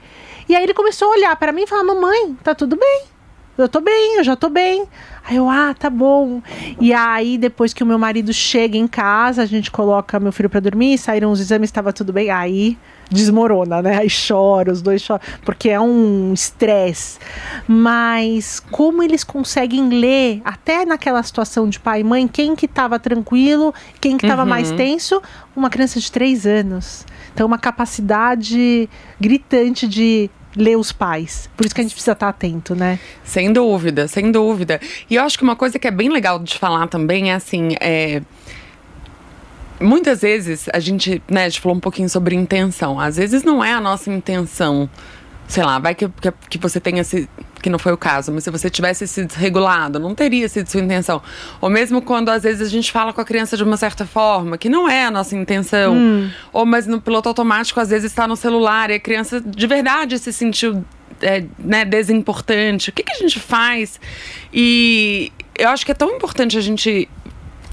[0.48, 3.13] E aí ele começou a olhar para mim e falar: "Mamãe, tá tudo bem?"
[3.58, 4.88] Eu tô bem, eu já tô bem.
[5.26, 6.42] Aí eu, ah, tá bom.
[6.80, 10.50] E aí, depois que o meu marido chega em casa, a gente coloca meu filho
[10.50, 12.30] para dormir, saíram os exames, estava tudo bem.
[12.30, 12.78] Aí
[13.10, 13.98] desmorona, né?
[14.00, 17.20] Aí chora, os dois choram, porque é um estresse.
[17.68, 23.00] Mas como eles conseguem ler, até naquela situação de pai e mãe, quem que estava
[23.00, 24.50] tranquilo, quem que estava uhum.
[24.50, 25.22] mais tenso?
[25.56, 27.06] Uma criança de três anos.
[27.34, 28.90] Então, uma capacidade
[29.20, 31.50] gritante de ler os pais.
[31.56, 33.00] Por isso que a gente precisa estar atento, né?
[33.24, 34.80] Sem dúvida, sem dúvida.
[35.10, 37.76] E eu acho que uma coisa que é bem legal de falar também é assim,
[37.80, 38.22] é
[39.80, 43.00] muitas vezes a gente, né, a gente falou um pouquinho sobre intenção.
[43.00, 44.90] Às vezes não é a nossa intenção.
[45.54, 47.30] Sei lá, vai que, que, que você tenha se.
[47.62, 50.82] Que não foi o caso, mas se você tivesse se desregulado, não teria sido sua
[50.82, 51.22] intenção.
[51.62, 54.58] Ou mesmo quando às vezes a gente fala com a criança de uma certa forma,
[54.58, 55.94] que não é a nossa intenção.
[55.94, 56.32] Hum.
[56.52, 60.18] Ou mas no piloto automático, às vezes está no celular e a criança de verdade
[60.18, 60.84] se sentiu
[61.22, 62.90] é, né, desimportante.
[62.90, 64.00] O que, que a gente faz?
[64.52, 67.08] E eu acho que é tão importante a gente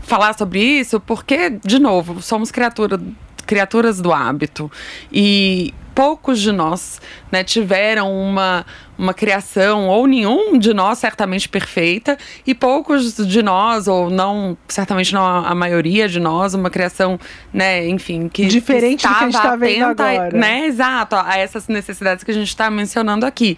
[0.03, 3.01] falar sobre isso porque, de novo, somos criatura,
[3.47, 4.71] criaturas do hábito.
[5.11, 7.01] E poucos de nós
[7.31, 8.65] né, tiveram uma,
[8.99, 15.13] uma criação, ou nenhum de nós certamente perfeita, e poucos de nós, ou não, certamente
[15.15, 17.19] não a, maioria de nós, uma criação,
[17.53, 20.37] né, enfim, que diferente do que a gente está vendo agora.
[20.37, 23.57] Né, exato, a essas necessidades que a gente está mencionando aqui.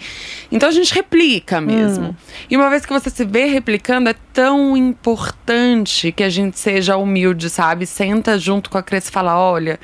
[0.51, 2.09] Então a gente replica mesmo.
[2.09, 2.15] Hum.
[2.49, 6.97] E uma vez que você se vê replicando, é tão importante que a gente seja
[6.97, 7.87] humilde, sabe?
[7.87, 9.79] Senta junto com a criança e fala, olha,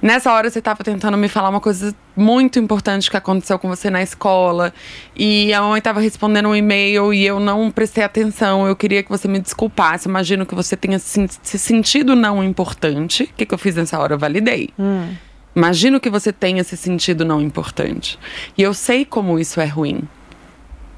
[0.00, 3.88] Nessa hora você estava tentando me falar uma coisa muito importante que aconteceu com você
[3.88, 4.72] na escola.
[5.16, 8.66] E a mãe estava respondendo um e-mail e eu não prestei atenção.
[8.66, 10.08] Eu queria que você me desculpasse.
[10.08, 13.24] Imagino que você tenha se, se sentido não importante.
[13.24, 14.14] O que, que eu fiz nessa hora?
[14.14, 14.68] Eu validei.
[14.78, 15.14] Hum.
[15.54, 18.18] Imagino que você tenha se sentido não importante.
[18.56, 20.02] E eu sei como isso é ruim.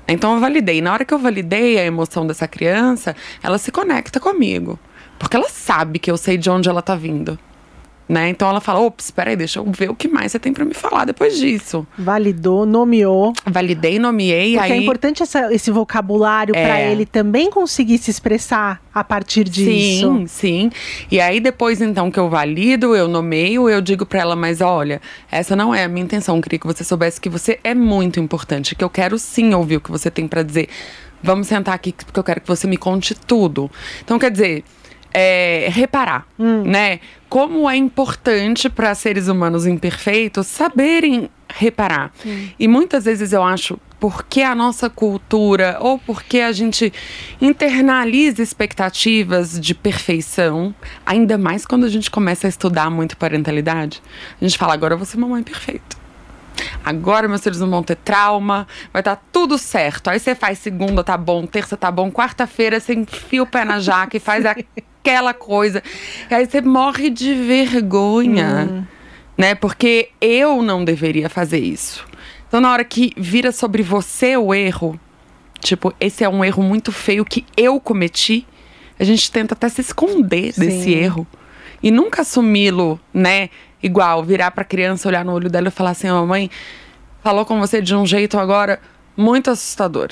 [0.08, 0.82] Então eu validei.
[0.82, 4.76] Na hora que eu validei a emoção dessa criança, ela se conecta comigo.
[5.18, 7.38] Porque ela sabe que eu sei de onde ela está vindo.
[8.08, 8.30] Né?
[8.30, 10.64] Então ela fala: ops, espera aí, deixa eu ver o que mais você tem para
[10.64, 11.86] me falar depois disso.
[11.98, 13.34] Validou, nomeou.
[13.44, 14.54] Validei, nomeei.
[14.54, 14.78] Porque é aí...
[14.78, 16.64] é importante essa, esse vocabulário é.
[16.64, 20.16] para ele também conseguir se expressar a partir disso.
[20.16, 20.70] Sim, sim.
[21.10, 25.02] E aí depois então que eu valido, eu nomeio, eu digo para ela: mas olha,
[25.30, 26.36] essa não é a minha intenção.
[26.36, 29.76] Eu queria que você soubesse que você é muito importante, que eu quero sim ouvir
[29.76, 30.70] o que você tem para dizer.
[31.22, 33.70] Vamos sentar aqui porque eu quero que você me conte tudo.
[34.04, 34.64] Então, quer dizer,
[35.12, 36.62] é, reparar, hum.
[36.62, 37.00] né?
[37.28, 42.12] Como é importante para seres humanos imperfeitos saberem reparar.
[42.24, 42.48] Hum.
[42.58, 46.92] E muitas vezes eu acho porque a nossa cultura ou porque a gente
[47.40, 54.02] internaliza expectativas de perfeição, ainda mais quando a gente começa a estudar muito parentalidade,
[54.40, 55.96] a gente fala agora eu vou ser mamãe perfeita.
[56.84, 60.08] Agora meus filhos não vão ter trauma, vai estar tá tudo certo.
[60.08, 63.80] Aí você faz segunda, tá bom, terça tá bom, quarta-feira você enfia o pé na
[63.80, 64.44] jaca e faz
[65.00, 65.82] aquela coisa.
[66.30, 68.84] E aí você morre de vergonha, hum.
[69.36, 69.54] né?
[69.54, 72.06] Porque eu não deveria fazer isso.
[72.46, 74.98] Então na hora que vira sobre você o erro,
[75.60, 78.46] tipo, esse é um erro muito feio que eu cometi,
[78.98, 80.60] a gente tenta até se esconder Sim.
[80.60, 81.26] desse erro
[81.82, 83.50] e nunca assumi-lo, né?
[83.82, 86.50] igual, virar pra criança, olhar no olho dela e falar assim: mamãe
[87.22, 88.80] falou com você de um jeito agora
[89.16, 90.08] muito assustador.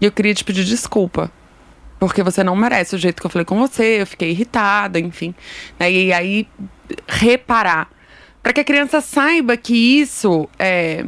[0.00, 1.30] E eu queria te pedir desculpa.
[2.00, 5.34] Porque você não merece o jeito que eu falei com você, eu fiquei irritada, enfim.
[5.78, 6.48] E aí,
[7.06, 7.88] reparar.
[8.42, 11.04] para que a criança saiba que isso é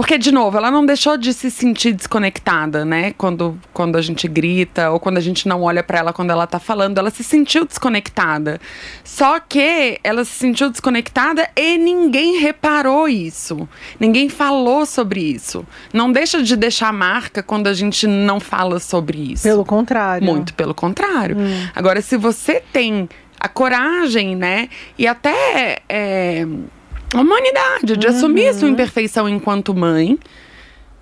[0.00, 3.12] porque, de novo, ela não deixou de se sentir desconectada, né?
[3.18, 6.46] Quando, quando a gente grita ou quando a gente não olha para ela quando ela
[6.46, 8.58] tá falando, ela se sentiu desconectada.
[9.04, 13.68] Só que ela se sentiu desconectada e ninguém reparou isso.
[14.00, 15.66] Ninguém falou sobre isso.
[15.92, 19.42] Não deixa de deixar marca quando a gente não fala sobre isso.
[19.42, 20.26] Pelo contrário.
[20.26, 21.36] Muito pelo contrário.
[21.38, 21.68] Hum.
[21.74, 23.06] Agora, se você tem
[23.38, 24.70] a coragem, né?
[24.96, 25.80] E até.
[25.86, 26.46] É,
[27.14, 28.12] a humanidade, de uhum.
[28.14, 30.18] assumir a sua imperfeição enquanto mãe.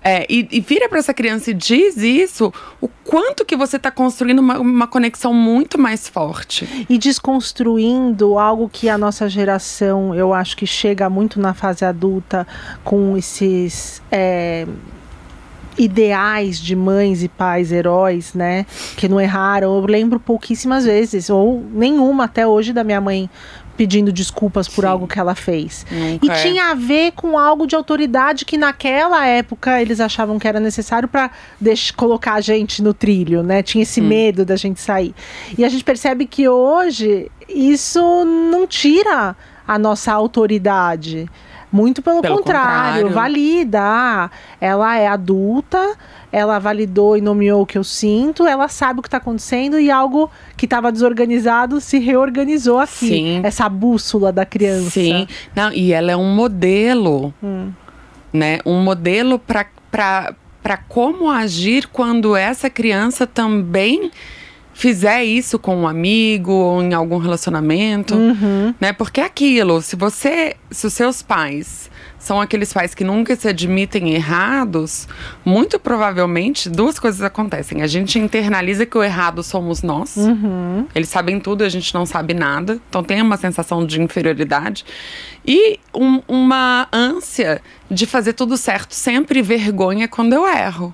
[0.01, 3.91] É, e, e, vira para essa criança e diz isso, o quanto que você está
[3.91, 6.85] construindo uma, uma, conexão muito mais forte.
[6.89, 12.47] E desconstruindo algo que a nossa geração, eu acho que chega muito na fase adulta
[12.83, 14.01] com esses.
[14.09, 14.65] É,
[15.77, 18.65] ideais de mães e pais heróis, né?
[18.97, 19.77] Que não erraram.
[19.77, 23.29] Eu lembro pouquíssimas vezes, ou nenhuma até hoje, da minha mãe
[23.79, 24.89] pedindo desculpas por Sim.
[24.89, 25.85] algo que ela fez.
[25.89, 26.43] Nunca e é.
[26.43, 31.07] tinha a ver com algo de autoridade que naquela época eles achavam que era necessário
[31.07, 31.31] para
[31.95, 33.63] colocar a gente no trilho, né?
[33.63, 34.07] Tinha esse hum.
[34.07, 35.15] medo da gente sair.
[35.57, 39.33] E a gente percebe que hoje isso não tira
[39.65, 41.29] a nossa autoridade.
[41.71, 43.09] Muito pelo, Pelo contrário, contrário.
[43.11, 44.31] valida.
[44.59, 45.95] Ela é adulta,
[46.31, 49.91] ela validou e nomeou o que eu sinto, ela sabe o que está acontecendo e
[49.91, 53.07] algo que estava desorganizado se reorganizou aqui.
[53.07, 53.41] Sim.
[53.43, 54.89] Essa bússola da criança.
[54.89, 55.27] Sim.
[55.55, 57.71] Não, e ela é um modelo, Hum.
[58.33, 58.59] né?
[58.65, 64.11] Um modelo para como agir quando essa criança também
[64.79, 68.73] fizer isso com um amigo ou em algum relacionamento, Uhum.
[68.79, 68.93] né?
[68.93, 73.49] Porque é aquilo, se você, se os seus pais são aqueles pais que nunca se
[73.49, 75.05] admitem errados,
[75.43, 77.81] muito provavelmente duas coisas acontecem.
[77.81, 80.15] A gente internaliza que o errado somos nós.
[80.15, 80.85] Uhum.
[80.95, 82.79] Eles sabem tudo a gente não sabe nada.
[82.89, 84.85] Então tem uma sensação de inferioridade.
[85.45, 87.61] E um- uma ânsia
[87.91, 90.93] de fazer tudo certo sempre vergonha quando eu erro.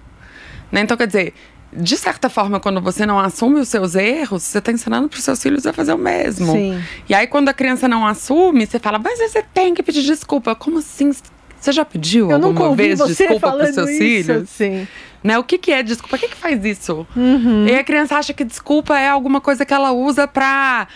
[0.72, 0.82] Né?
[0.82, 1.34] Então, quer dizer,
[1.76, 5.24] de certa forma, quando você não assume os seus erros, você está ensinando para os
[5.24, 6.52] seus filhos a fazer o mesmo.
[6.52, 6.82] Sim.
[7.08, 10.56] E aí, quando a criança não assume, você fala, mas você tem que pedir desculpa.
[10.56, 11.12] Como assim?
[11.60, 13.98] Você já pediu Eu alguma vez desculpa para os seus isso.
[14.00, 14.50] filhos?
[14.50, 14.88] Sim.
[15.24, 15.40] Né?
[15.40, 16.16] O que, que é desculpa?
[16.16, 17.08] O que, que faz isso?
[17.16, 17.66] Uhum.
[17.68, 20.88] E a criança acha que desculpa é alguma coisa que ela usa pra,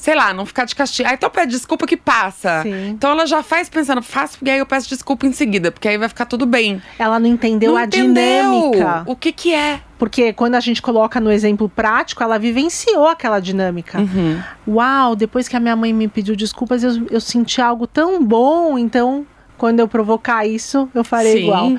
[0.00, 1.08] sei lá, não ficar de castigo.
[1.08, 2.62] Ah, então pede desculpa que passa.
[2.62, 2.88] Sim.
[2.88, 5.98] Então ela já faz pensando, faço e aí eu peço desculpa em seguida, porque aí
[5.98, 6.80] vai ficar tudo bem.
[6.98, 9.04] Ela não entendeu não a entendeu dinâmica.
[9.06, 9.80] o que que é.
[9.98, 13.98] Porque quando a gente coloca no exemplo prático, ela vivenciou aquela dinâmica.
[13.98, 14.40] Uhum.
[14.66, 18.78] Uau, depois que a minha mãe me pediu desculpas, eu, eu senti algo tão bom,
[18.78, 19.26] então.
[19.60, 21.42] Quando eu provocar isso, eu farei Sim.
[21.42, 21.72] igual.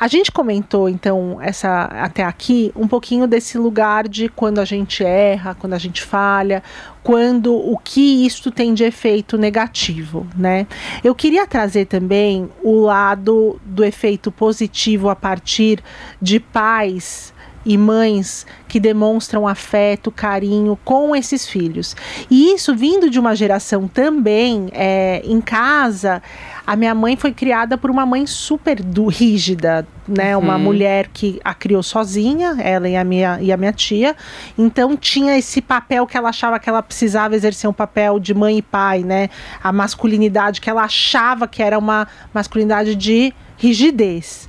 [0.00, 5.04] A gente comentou, então, essa até aqui, um pouquinho desse lugar de quando a gente
[5.04, 6.64] erra, quando a gente falha,
[7.00, 10.66] quando o que isso tem de efeito negativo, né?
[11.04, 15.80] Eu queria trazer também o lado do efeito positivo a partir
[16.20, 17.32] de pais
[17.68, 21.94] e mães que demonstram afeto, carinho com esses filhos.
[22.30, 26.22] E isso vindo de uma geração também é, em casa.
[26.66, 30.36] A minha mãe foi criada por uma mãe super du- rígida, né?
[30.36, 30.62] Uma Uhum.
[30.62, 34.16] mulher que a criou sozinha, ela e a, minha, e a minha tia.
[34.56, 38.58] Então tinha esse papel que ela achava que ela precisava exercer um papel de mãe
[38.58, 39.28] e pai, né?
[39.62, 44.47] A masculinidade que ela achava que era uma masculinidade de rigidez.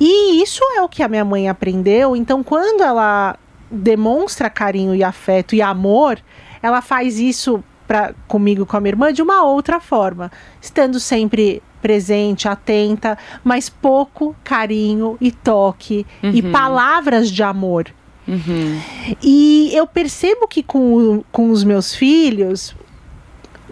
[0.00, 2.14] E isso é o que a minha mãe aprendeu.
[2.16, 3.36] Então, quando ela
[3.70, 6.18] demonstra carinho e afeto e amor,
[6.62, 11.62] ela faz isso pra, comigo, com a minha irmã, de uma outra forma, estando sempre
[11.80, 16.52] presente, atenta, mas pouco carinho e toque e Uhum.
[16.52, 17.86] palavras de amor.
[18.28, 18.80] Uhum.
[19.20, 22.72] E eu percebo que com, com os meus filhos,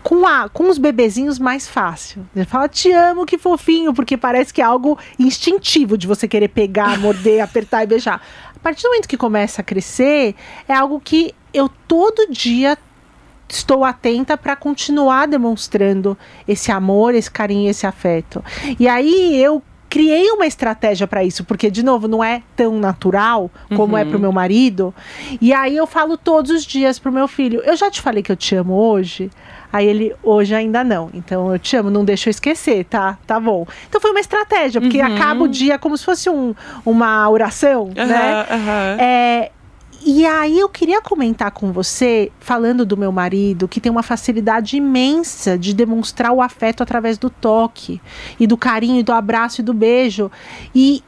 [0.03, 2.27] com, a, com os bebezinhos mais fácil.
[2.35, 6.49] Ele fala, te amo, que fofinho, porque parece que é algo instintivo de você querer
[6.49, 8.21] pegar, morder, apertar e beijar.
[8.55, 10.35] A partir do momento que começa a crescer,
[10.69, 12.77] é algo que eu todo dia
[13.49, 18.45] estou atenta para continuar demonstrando esse amor, esse carinho, esse afeto.
[18.79, 23.51] E aí eu criei uma estratégia para isso, porque de novo não é tão natural
[23.77, 24.09] como é Uhum.
[24.09, 24.95] pro meu marido.
[25.41, 28.31] E aí eu falo todos os dias pro meu filho: "Eu já te falei que
[28.33, 29.31] eu te amo hoje?"
[29.73, 31.11] Aí ele, hoje ainda não.
[31.15, 33.19] Então eu te amo, não deixa eu esquecer, tá?
[33.27, 33.65] Tá bom.
[33.89, 35.07] Então foi uma estratégia, porque Uhum.
[35.07, 38.33] acaba o dia como se fosse um, uma oração, né?
[38.33, 38.97] Aham, aham.
[39.01, 39.51] É,
[40.05, 44.77] e aí eu queria comentar com você, falando do meu marido, que tem uma facilidade
[44.77, 48.01] imensa de demonstrar o afeto através do toque,
[48.39, 50.31] e do carinho, e do abraço e do beijo.
[50.75, 51.05] E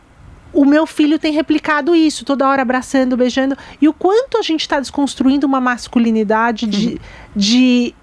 [0.52, 3.56] o meu filho tem replicado isso, toda hora abraçando, beijando.
[3.80, 7.00] E o quanto a gente está desconstruindo uma masculinidade de,
[7.34, 7.94] de,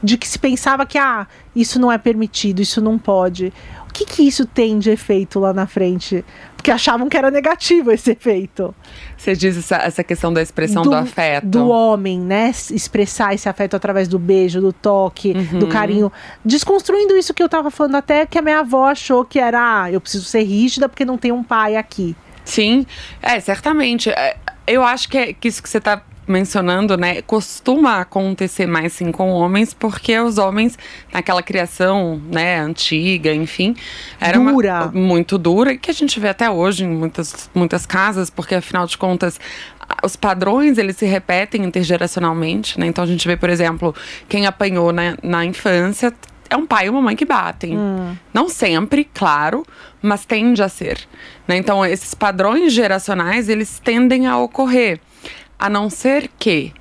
[0.00, 3.52] de que se pensava que ah, isso não é permitido, isso não pode.
[3.88, 6.24] O que, que isso tem de efeito lá na frente?
[6.64, 8.74] Porque achavam que era negativo esse efeito
[9.18, 11.46] Você diz essa, essa questão da expressão do, afeto.
[11.46, 12.50] do homem, né?
[12.70, 15.58] Expressar esse afeto através do beijo, do toque, Uhum.
[15.58, 16.10] do carinho.
[16.42, 19.92] Desconstruindo isso que eu tava falando até que a minha avó achou que era, ah,
[19.92, 22.16] eu preciso ser rígida porque não tem um pai aqui.
[22.46, 22.86] Sim,
[23.20, 24.08] é, certamente.
[24.08, 24.34] É,
[24.66, 29.12] Eu acho que, é- que isso que você está mencionando, né, costuma acontecer mais sim
[29.12, 30.78] com homens, porque os homens,
[31.12, 33.74] naquela criação, né, antiga, enfim,
[34.20, 34.90] era uma- Dura.
[34.92, 38.86] muito dura, e que a gente vê até hoje em muitas, muitas casas, porque afinal
[38.86, 39.38] de contas,
[40.02, 43.94] os padrões, eles se repetem intergeracionalmente, né, então a gente vê, por exemplo,
[44.28, 46.12] quem apanhou na, na infância
[46.50, 47.76] é um pai e uma mãe que batem.
[48.32, 49.64] Não sempre, claro,
[50.00, 50.98] mas tende a ser.
[51.48, 51.56] né?
[51.56, 55.00] Então, esses padrões geracionais, eles tendem a ocorrer.
[55.58, 56.72] A não ser que.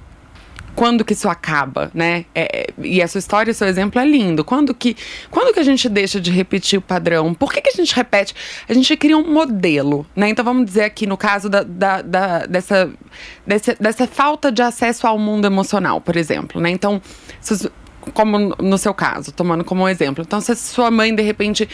[0.76, 2.26] Quando que isso acaba, né?
[2.34, 4.44] É, é, e a sua história, seu exemplo é lindo.
[4.44, 4.98] Quando que,
[5.30, 7.32] quando que a gente deixa de repetir o padrão?
[7.32, 8.34] Por que, que a gente repete?
[8.68, 10.30] A gente cria um modelo, né?
[10.30, 12.92] Então vamos dizer aqui no caso da, da- da- dessa,
[13.46, 16.72] dessa, dessa falta de acesso ao mundo emocional, por exemplo, né?
[16.72, 17.00] Então,
[18.16, 20.24] como no seu caso, tomando como exemplo.
[20.26, 21.70] Então, se sua mãe, de repente,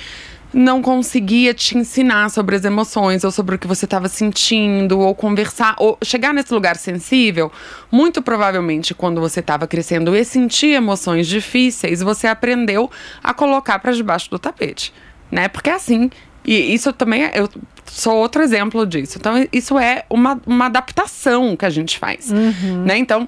[0.54, 5.14] não conseguia te ensinar sobre as emoções ou sobre o que você estava sentindo ou
[5.14, 7.52] conversar ou chegar nesse lugar sensível,
[7.92, 12.90] muito provavelmente quando você estava crescendo e sentia emoções difíceis, você aprendeu
[13.24, 14.94] a colocar para debaixo do tapete,
[15.32, 15.48] né?
[15.48, 16.10] Porque é assim,
[16.44, 17.50] e isso também é, eu
[17.86, 19.18] sou outro exemplo disso.
[19.18, 22.86] Então isso é uma, uma adaptação que a gente faz, uhum.
[22.86, 22.98] né?
[22.98, 23.28] Então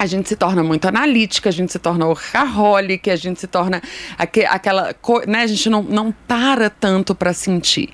[0.00, 3.82] a gente se torna muito analítica, a gente se torna workaholic, a gente se torna
[4.16, 4.94] aqu aquela
[5.26, 7.90] né, a gente não, não para tanto para sentir.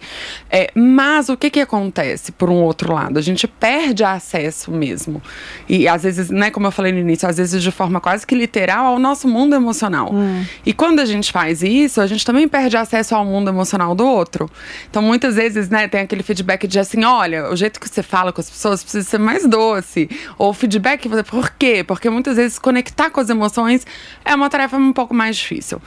[0.48, 3.18] É, mas o que que acontece por um outro lado?
[3.18, 5.20] A gente perde acesso mesmo.
[5.68, 8.36] E às vezes, né, como eu falei no início, às vezes de forma quase que
[8.36, 10.14] literal ao nosso mundo emocional.
[10.14, 10.44] Hum.
[10.64, 14.06] E quando a gente faz isso, a gente também perde acesso ao mundo emocional do
[14.06, 14.48] outro.
[14.88, 18.32] Então muitas vezes, né, tem aquele feedback de assim, olha, o jeito que você fala
[18.32, 20.08] com as pessoas precisa ser mais doce.
[20.38, 21.82] Ou feedback, por quê?
[21.82, 23.86] Por porque muitas vezes conectar com as emoções
[24.22, 25.80] é uma tarefa um pouco mais difícil.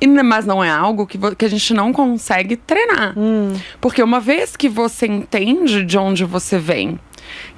[0.00, 3.18] E, mas não é algo que, que a gente não consegue treinar.
[3.18, 3.52] Hum.
[3.80, 7.00] Porque uma vez que você entende de onde você vem,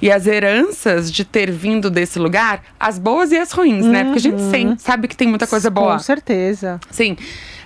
[0.01, 3.91] e as heranças de ter vindo desse lugar, as boas e as ruins, uhum.
[3.91, 4.03] né?
[4.05, 4.77] Porque a gente uhum.
[4.79, 5.93] sabe que tem muita coisa boa.
[5.93, 6.79] Com certeza.
[6.89, 7.15] Sim.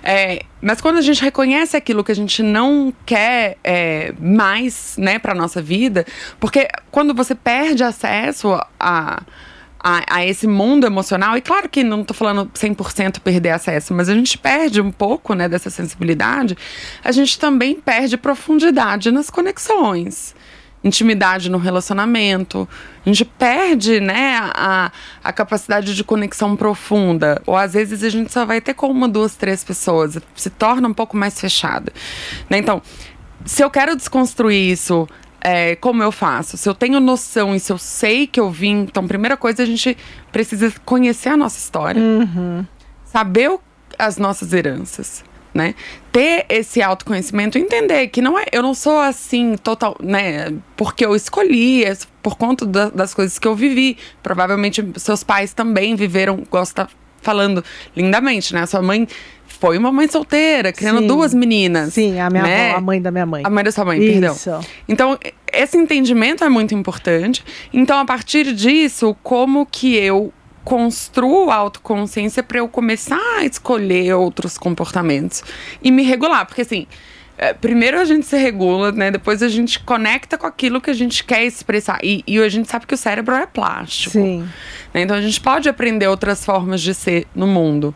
[0.02, 5.18] É, mas quando a gente reconhece aquilo que a gente não quer é, mais, né,
[5.18, 6.06] pra nossa vida,
[6.38, 9.22] porque quando você perde acesso a
[9.86, 11.36] a, a, esse mundo emocional.
[11.36, 15.32] E claro que não estou falando 100% perder acesso, mas a gente perde um pouco
[15.32, 16.56] né, dessa sensibilidade.
[17.04, 20.34] A gente também perde profundidade nas conexões.
[20.82, 22.68] Intimidade no relacionamento.
[23.04, 24.90] A gente perde né, a,
[25.22, 27.40] a capacidade de conexão profunda.
[27.46, 30.18] Ou às vezes a gente só vai ter com uma, duas, três pessoas.
[30.34, 31.92] Se torna um pouco mais fechada.
[32.50, 32.58] Né?
[32.58, 32.82] Então,
[33.44, 35.08] se eu quero desconstruir isso
[35.46, 36.56] é, como eu faço?
[36.56, 38.80] Se eu tenho noção e se eu sei que eu vim.
[38.80, 39.96] Então, primeira coisa, a gente
[40.32, 42.66] precisa conhecer a nossa história, uhum.
[43.04, 43.60] saber o,
[43.96, 45.24] as nossas heranças.
[45.54, 45.76] Né?
[46.10, 50.52] Ter esse autoconhecimento, entender que não é, eu não sou assim total, né?
[50.76, 53.96] Porque eu escolhi, é por conta da, das coisas que eu vivi.
[54.22, 56.88] Provavelmente seus pais também viveram, gosta
[57.22, 57.64] falando
[57.96, 58.66] lindamente, né?
[58.66, 59.08] Sua mãe
[59.56, 61.06] foi uma mãe solteira, criando Sim.
[61.06, 61.94] duas meninas.
[61.94, 62.68] Sim, a minha né?
[62.70, 63.42] avó, a mãe da minha mãe.
[63.44, 64.12] A mãe da sua mãe, Isso.
[64.12, 64.60] perdão.
[64.88, 65.18] Então,
[65.52, 67.44] esse entendimento é muito importante.
[67.72, 70.32] Então, a partir disso, como que eu
[70.64, 75.42] construo a autoconsciência para eu começar a escolher outros comportamentos
[75.82, 76.44] e me regular?
[76.44, 76.86] Porque assim,
[77.38, 79.10] é, primeiro a gente se regula, né?
[79.10, 81.98] Depois a gente conecta com aquilo que a gente quer expressar.
[82.02, 84.12] E, e a gente sabe que o cérebro é plástico.
[84.12, 84.48] Sim.
[84.92, 85.02] Né?
[85.02, 87.94] Então a gente pode aprender outras formas de ser no mundo,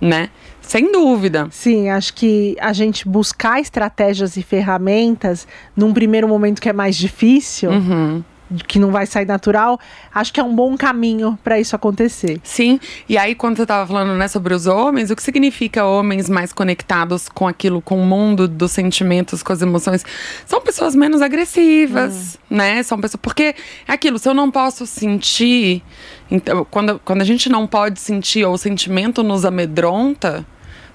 [0.00, 0.30] né?
[0.66, 1.48] Sem dúvida.
[1.50, 6.96] Sim, acho que a gente buscar estratégias e ferramentas num primeiro momento que é mais
[6.96, 7.70] difícil.
[7.70, 8.24] Uhum
[8.66, 9.78] que não vai sair natural,
[10.14, 12.40] acho que é um bom caminho para isso acontecer.
[12.42, 16.28] Sim, e aí quando você estava falando né, sobre os homens, o que significa homens
[16.28, 20.04] mais conectados com aquilo, com o mundo dos sentimentos, com as emoções?
[20.44, 22.56] São pessoas menos agressivas, hum.
[22.56, 22.82] né?
[22.82, 23.20] São pessoas.
[23.20, 23.54] Porque
[23.86, 25.82] é aquilo, se eu não posso sentir.
[26.30, 30.46] Então, quando, quando a gente não pode sentir ou o sentimento nos amedronta?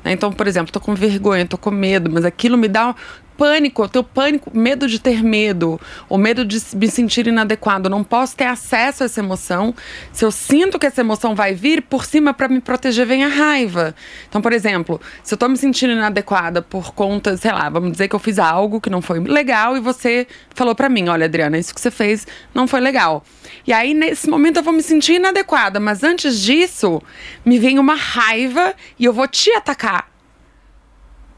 [0.06, 2.96] Então, por exemplo, tô com vergonha, tô com medo, mas aquilo me dá
[3.42, 7.88] pânico, eu tenho pânico, medo de ter medo, ou medo de me sentir inadequado.
[7.88, 9.74] Eu não posso ter acesso a essa emoção.
[10.14, 13.28] Se eu sinto que essa emoção vai vir, por cima para me proteger vem a
[13.28, 13.96] raiva.
[14.30, 18.08] Então, por exemplo, se eu tô me sentindo inadequada por conta, sei lá, vamos dizer
[18.08, 21.58] que eu fiz algo que não foi legal e você falou para mim, olha, Adriana,
[21.58, 23.24] isso que você fez não foi legal.
[23.66, 25.80] E aí, nesse momento, eu vou me sentir inadequada.
[25.80, 27.02] Mas antes disso,
[27.44, 30.11] me vem uma raiva e eu vou te atacar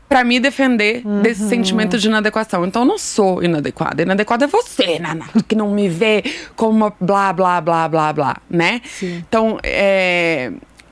[0.08, 1.22] para me defender uhum.
[1.22, 2.66] desse sentimento de inadequação.
[2.66, 4.04] Então eu não sou inadequada.
[4.04, 6.24] Inadequada é você, Nana, que não me vê
[6.56, 8.82] como uma blá, blá, blá, blá, blá, né?
[8.86, 9.24] Sim.
[9.28, 10.52] Então, é,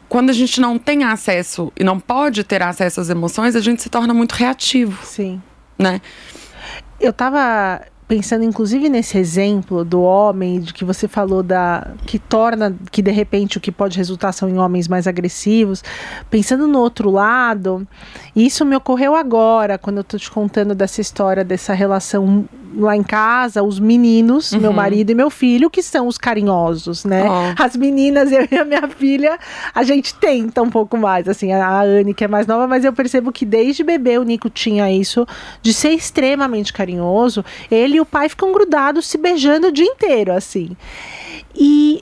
[0.09, 3.81] quando a gente não tem acesso e não pode ter acesso às emoções, a gente
[3.81, 4.99] se torna muito reativo.
[5.05, 5.41] Sim.
[5.77, 6.01] Né?
[6.99, 12.75] Eu tava pensando inclusive nesse exemplo do homem de que você falou da que torna
[12.91, 15.81] que de repente o que pode resultar são em homens mais agressivos
[16.29, 17.87] pensando no outro lado
[18.35, 22.43] isso me ocorreu agora quando eu tô te contando dessa história dessa relação
[22.75, 24.59] lá em casa, os meninos, uhum.
[24.59, 27.23] meu marido e meu filho, que são os carinhosos, né?
[27.27, 27.61] Oh.
[27.61, 29.37] As meninas, eu e a minha filha,
[29.73, 32.93] a gente tenta um pouco mais, assim, a Anne, que é mais nova, mas eu
[32.93, 35.25] percebo que desde bebê o Nico tinha isso
[35.61, 37.43] de ser extremamente carinhoso.
[37.69, 40.75] Ele e o pai ficam grudados, se beijando o dia inteiro, assim.
[41.55, 42.01] E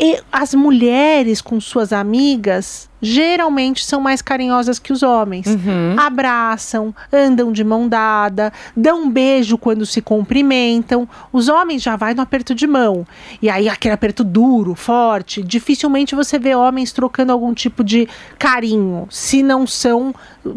[0.00, 5.46] E as mulheres com suas amigas geralmente são mais carinhosas que os homens.
[5.46, 5.96] Uhum.
[5.98, 11.08] Abraçam, andam de mão dada, dão um beijo quando se cumprimentam.
[11.32, 13.06] Os homens já vai no aperto de mão.
[13.42, 18.08] E aí aquele aperto duro, forte, dificilmente você vê homens trocando algum tipo de
[18.38, 20.14] carinho, se não são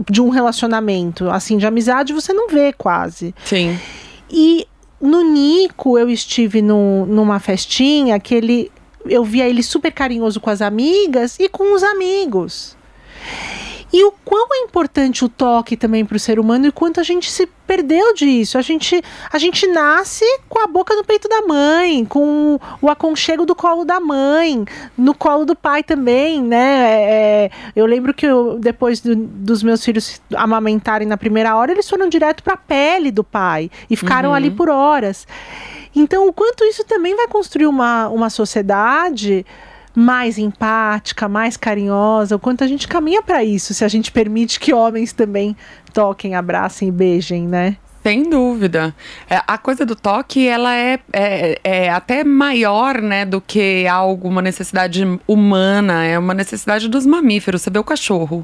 [0.09, 3.33] de um relacionamento, assim, de amizade, você não vê quase.
[3.43, 3.77] Sim.
[4.29, 4.67] E
[4.99, 8.71] no Nico eu estive no, numa festinha que ele
[9.05, 12.75] eu via ele super carinhoso com as amigas e com os amigos.
[13.93, 17.03] E o quão é importante o toque também para o ser humano e quanto a
[17.03, 18.57] gente se perdeu disso.
[18.57, 23.45] A gente, a gente nasce com a boca no peito da mãe, com o aconchego
[23.45, 24.63] do colo da mãe,
[24.97, 27.01] no colo do pai também, né?
[27.01, 31.89] É, eu lembro que eu, depois do, dos meus filhos amamentarem na primeira hora, eles
[31.89, 34.35] foram direto para a pele do pai e ficaram Uhum.
[34.35, 35.27] ali por horas.
[35.95, 39.45] Então, o quanto isso também vai construir uma, uma sociedade
[39.93, 44.59] mais empática, mais carinhosa, o quanto a gente caminha para isso, se a gente permite
[44.59, 45.55] que homens também
[45.93, 47.75] toquem, abracem e beijem, né?
[48.01, 48.95] Sem dúvida.
[49.29, 54.27] É, a coisa do toque, ela é, é, é até maior, né, do que algo,
[54.27, 57.61] uma necessidade humana, é uma necessidade dos mamíferos.
[57.61, 58.43] Você vê o cachorro.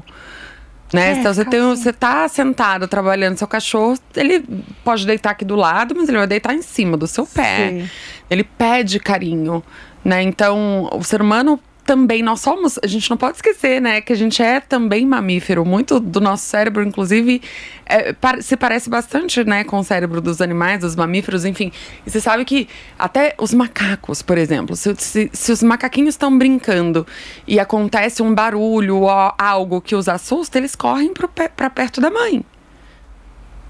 [0.92, 1.10] Né?
[1.10, 1.82] É, então você, tem, assim.
[1.82, 4.44] você tá sentado trabalhando seu cachorro, ele
[4.82, 7.70] pode deitar aqui do lado, mas ele vai deitar em cima do seu pé.
[7.70, 7.90] Sim.
[8.30, 9.62] Ele pede carinho,
[10.04, 10.22] né?
[10.22, 14.16] Então, o ser humano também, nós somos, a gente não pode esquecer, né, que a
[14.16, 15.64] gente é também mamífero.
[15.64, 17.40] Muito do nosso cérebro, inclusive,
[17.86, 21.72] é, se parece bastante, né, com o cérebro dos animais, dos mamíferos, enfim.
[22.06, 22.68] E você sabe que
[22.98, 27.06] até os macacos, por exemplo, se, se- se os macaquinhos estão brincando
[27.46, 32.44] e acontece um barulho ou algo que os assusta, eles correm para perto da mãe.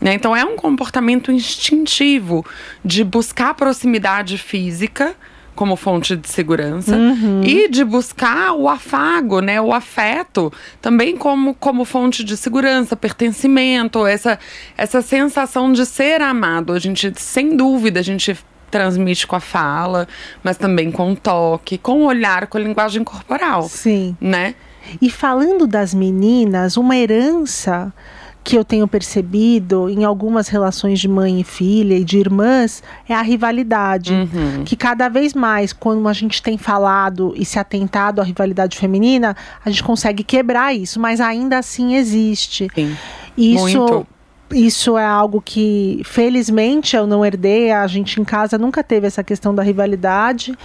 [0.00, 0.14] Né?
[0.14, 2.44] Então é um comportamento instintivo
[2.84, 5.14] de buscar proximidade física
[5.58, 6.96] como fonte de segurança
[7.44, 14.06] e de buscar o afago, né, o afeto também como, como fonte de segurança, pertencimento,
[14.06, 14.38] essa
[14.76, 16.72] essa sensação de ser amado.
[16.72, 18.38] A gente sem dúvida a gente
[18.70, 20.06] transmite com a fala,
[20.44, 24.16] mas também com o toque, com o olhar, com a linguagem corporal, Sim.
[24.20, 24.54] né?
[25.02, 27.92] E falando das meninas, uma herança
[28.42, 33.14] que eu tenho percebido em algumas relações de mãe e filha e de irmãs é
[33.14, 34.12] a rivalidade.
[34.12, 34.64] Uhum.
[34.64, 39.36] Que cada vez mais, quando a gente tem falado e se atentado à rivalidade feminina,
[39.64, 42.68] a gente consegue quebrar isso, mas ainda assim existe.
[42.74, 42.96] Sim.
[43.36, 44.06] Isso, Muito.
[44.50, 47.70] Isso é algo que, felizmente, eu não herdei.
[47.70, 50.56] A gente em casa nunca teve essa questão da rivalidade.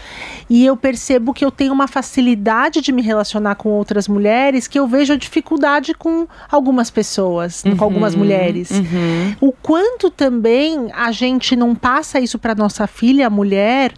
[0.49, 4.79] E eu percebo que eu tenho uma facilidade de me relacionar com outras mulheres que
[4.79, 8.71] eu vejo a dificuldade com algumas pessoas, com algumas mulheres.
[8.71, 9.35] Uhum.
[9.41, 13.93] O quanto também a gente não passa isso para nossa filha, mulher,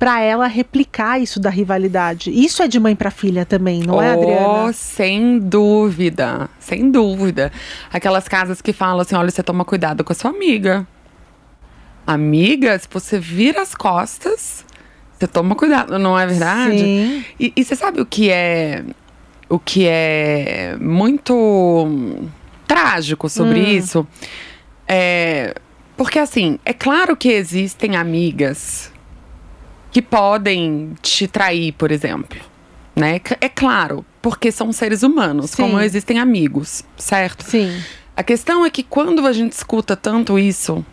[0.00, 2.30] para ela replicar isso da rivalidade.
[2.30, 4.72] Isso é de mãe para filha também, não é, Oh, Adriana?
[4.72, 7.52] sem dúvida, sem dúvida.
[7.92, 10.88] Aquelas casas que falam assim, olha, você toma cuidado com a sua amiga.
[12.06, 14.64] Amiga, se você vira as costas,
[15.18, 16.78] você toma cuidado, não é verdade?
[16.78, 17.24] Sim.
[17.38, 18.82] E, e você sabe o que é
[19.50, 22.26] o que é muito hum,
[22.66, 24.06] trágico sobre isso?
[24.88, 25.54] É,
[25.94, 28.89] porque assim, é claro que existem amigas
[29.90, 32.38] que podem te trair, por exemplo.
[32.94, 33.20] Né?
[33.40, 35.62] É claro, porque são seres humanos, Sim.
[35.62, 37.44] como existem amigos, certo?
[37.44, 37.80] Sim.
[38.16, 40.84] A questão é que quando a gente escuta tanto isso,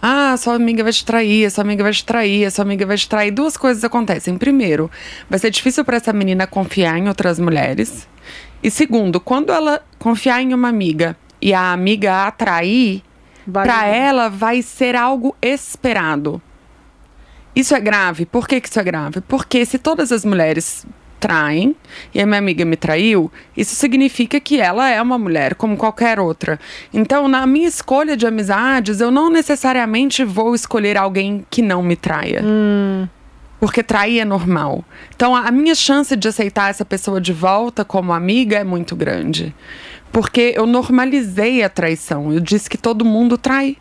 [0.00, 3.08] ah, sua amiga vai te trair, sua amiga vai te trair, sua amiga vai te
[3.08, 4.38] trair, duas coisas acontecem.
[4.38, 4.90] Primeiro,
[5.28, 8.08] vai ser difícil para essa menina confiar em outras mulheres.
[8.62, 13.02] E segundo, quando ela confiar em uma amiga e a amiga a atrair,
[13.46, 16.40] Vai- para ela vai ser algo esperado.
[17.54, 18.26] Isso é grave.
[18.26, 19.20] Por que, que isso é grave?
[19.20, 20.86] Porque se todas as mulheres
[21.22, 21.76] traem
[22.12, 26.18] e a minha amiga me traiu, isso significa que ela é uma mulher como qualquer
[26.18, 26.58] outra.
[26.92, 31.94] Então, na minha escolha de amizades, eu não necessariamente vou escolher alguém que não me
[31.94, 32.42] traia.
[33.60, 34.84] Porque trair é normal.
[35.14, 39.54] Então, a minha chance de aceitar essa pessoa de volta como amiga é muito grande.
[40.10, 42.32] Porque eu normalizei a traição.
[42.32, 43.76] Eu disse que todo mundo trai.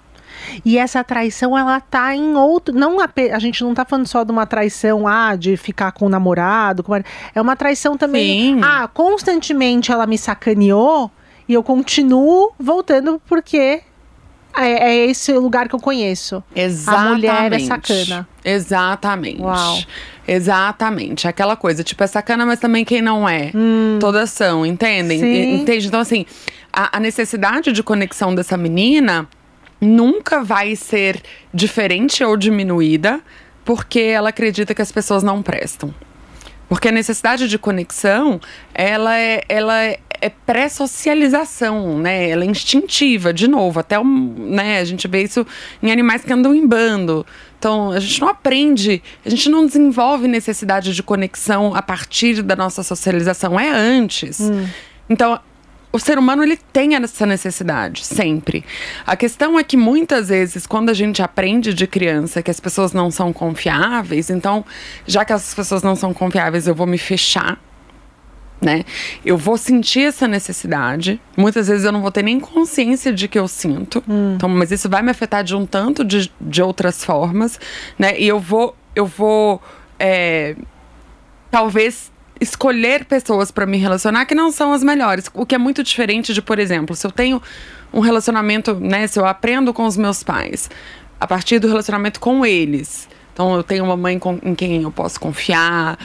[0.65, 2.73] E essa traição, ela tá em outro.
[2.73, 6.05] Não ape- a gente não tá falando só de uma traição, ah, de ficar com
[6.05, 6.83] o namorado.
[6.83, 7.01] com a-
[7.35, 8.55] É uma traição também.
[8.55, 8.61] Sim.
[8.63, 11.11] Ah, constantemente ela me sacaneou
[11.47, 13.81] e eu continuo voltando porque
[14.57, 16.43] é, é esse o lugar que eu conheço.
[16.55, 17.27] Exatamente.
[17.27, 18.27] A mulher é sacana.
[18.43, 19.41] Exatamente.
[19.41, 19.77] Uau.
[20.27, 21.27] Exatamente.
[21.27, 23.51] Aquela coisa, tipo, é sacana, mas também quem não é.
[23.99, 25.19] Todas são, entendem?
[25.19, 25.55] Sim.
[25.61, 25.87] Entende?
[25.87, 26.25] Então, assim,
[26.71, 29.27] a, a necessidade de conexão dessa menina
[29.81, 31.21] nunca vai ser
[31.51, 33.19] diferente ou diminuída
[33.65, 35.93] porque ela acredita que as pessoas não prestam.
[36.69, 38.39] Porque a necessidade de conexão,
[38.73, 42.29] ela é, ela é, é pré-socialização, né?
[42.29, 43.79] Ela é instintiva, de novo.
[43.79, 45.45] Até né, a gente vê isso
[45.83, 47.25] em animais que andam em bando.
[47.59, 52.55] Então, a gente não aprende, a gente não desenvolve necessidade de conexão a partir da
[52.55, 54.39] nossa socialização, é antes.
[54.39, 54.65] Hum.
[55.09, 55.39] Então,
[55.91, 58.63] o ser humano ele tem essa necessidade sempre.
[59.05, 62.93] A questão é que muitas vezes quando a gente aprende de criança que as pessoas
[62.93, 64.65] não são confiáveis, então
[65.05, 67.59] já que as pessoas não são confiáveis, eu vou me fechar
[68.61, 68.85] né?
[69.25, 71.19] Eu vou sentir essa necessidade.
[71.35, 74.03] Muitas vezes eu não vou ter nem consciência de que eu sinto.
[74.07, 74.35] Hum.
[74.35, 77.59] Então, mas isso vai me afetar de um tanto de, de outras formas,
[77.97, 78.19] né?
[78.19, 79.59] E eu vou, eu vou,
[79.97, 80.55] é,
[81.49, 82.11] talvez
[82.41, 85.29] escolher pessoas para me relacionar que não são as melhores.
[85.33, 87.41] O que é muito diferente de, por exemplo, se eu tenho
[87.93, 89.05] um relacionamento, né?
[89.05, 90.69] Se eu aprendo com os meus pais,
[91.19, 93.07] a partir do relacionamento com eles.
[93.33, 95.97] Então, eu tenho uma mãe com, em quem eu posso confiar,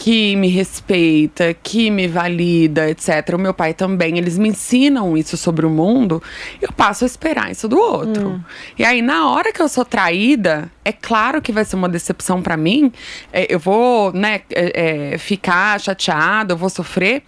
[0.00, 3.34] que me respeita, que me valida, etc.
[3.34, 6.22] O meu pai também, eles me ensinam isso sobre o mundo,
[6.58, 8.28] eu passo a esperar isso do outro.
[8.30, 8.40] Hum.
[8.78, 12.40] E aí, na hora que eu sou traída, é claro que vai ser uma decepção
[12.40, 12.90] para mim.
[13.30, 17.22] É, eu vou, né, é, é, ficar chateada, eu vou sofrer,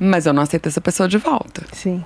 [0.00, 1.62] mas eu não aceito essa pessoa de volta.
[1.72, 2.02] Sim.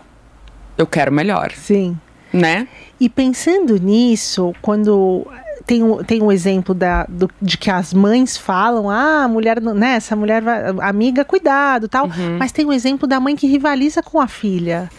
[0.76, 1.53] Eu quero melhor.
[1.53, 1.96] Sim.
[2.32, 2.66] Né?
[2.98, 5.28] E pensando nisso, quando
[5.66, 9.60] tem um, tem um exemplo da, do, de que as mães falam, ah, a mulher,
[9.60, 12.06] né, essa mulher vai, amiga, cuidado, tal.
[12.06, 12.38] Uhum.
[12.38, 14.90] Mas tem um exemplo da mãe que rivaliza com a filha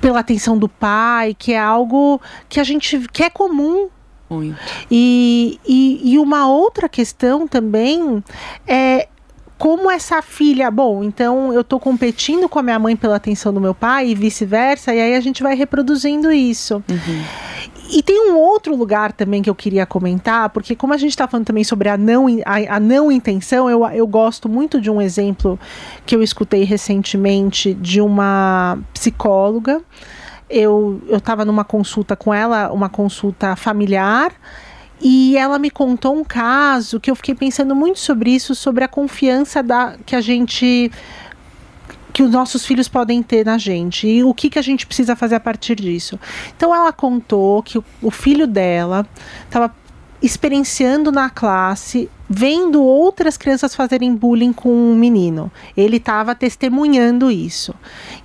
[0.00, 3.88] pela atenção do pai, que é algo que a gente que é comum.
[4.30, 4.58] Muito.
[4.90, 8.22] E, e, e uma outra questão também
[8.66, 9.08] é
[9.56, 13.60] como essa filha, bom, então eu tô competindo com a minha mãe pela atenção do
[13.60, 16.76] meu pai e vice-versa, e aí a gente vai reproduzindo isso.
[16.88, 17.24] Uhum.
[17.90, 21.26] E tem um outro lugar também que eu queria comentar, porque como a gente está
[21.26, 25.00] falando também sobre a não, a, a, não intenção, eu, eu gosto muito de um
[25.00, 25.58] exemplo
[26.04, 29.80] que eu escutei recentemente de uma psicóloga.
[30.50, 34.32] Eu estava numa consulta com ela, uma consulta familiar,
[35.00, 38.88] e ela me contou um caso que eu fiquei pensando muito sobre isso, sobre a
[38.88, 40.90] confiança da, que a gente
[42.12, 45.14] que os nossos filhos podem ter na gente e o que, que a gente precisa
[45.14, 46.18] fazer a partir disso.
[46.56, 49.06] Então ela contou que o, o filho dela
[49.44, 49.74] estava
[50.20, 55.50] experienciando na classe, vendo outras crianças fazerem bullying com um menino.
[55.76, 57.74] Ele estava testemunhando isso.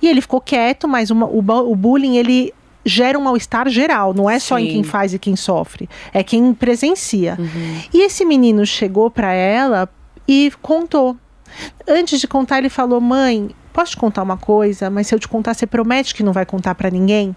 [0.02, 2.52] E ele ficou quieto, mas uma, o, o bullying ele
[2.84, 4.46] gera um mal-estar geral, não é Sim.
[4.46, 7.36] só em quem faz e quem sofre, é quem presencia.
[7.38, 7.80] Uhum.
[7.94, 9.88] E esse menino chegou para ela
[10.28, 11.16] e contou.
[11.88, 15.26] Antes de contar, ele falou: Mãe, Posso te contar uma coisa, mas se eu te
[15.26, 17.34] contar, você promete que não vai contar para ninguém?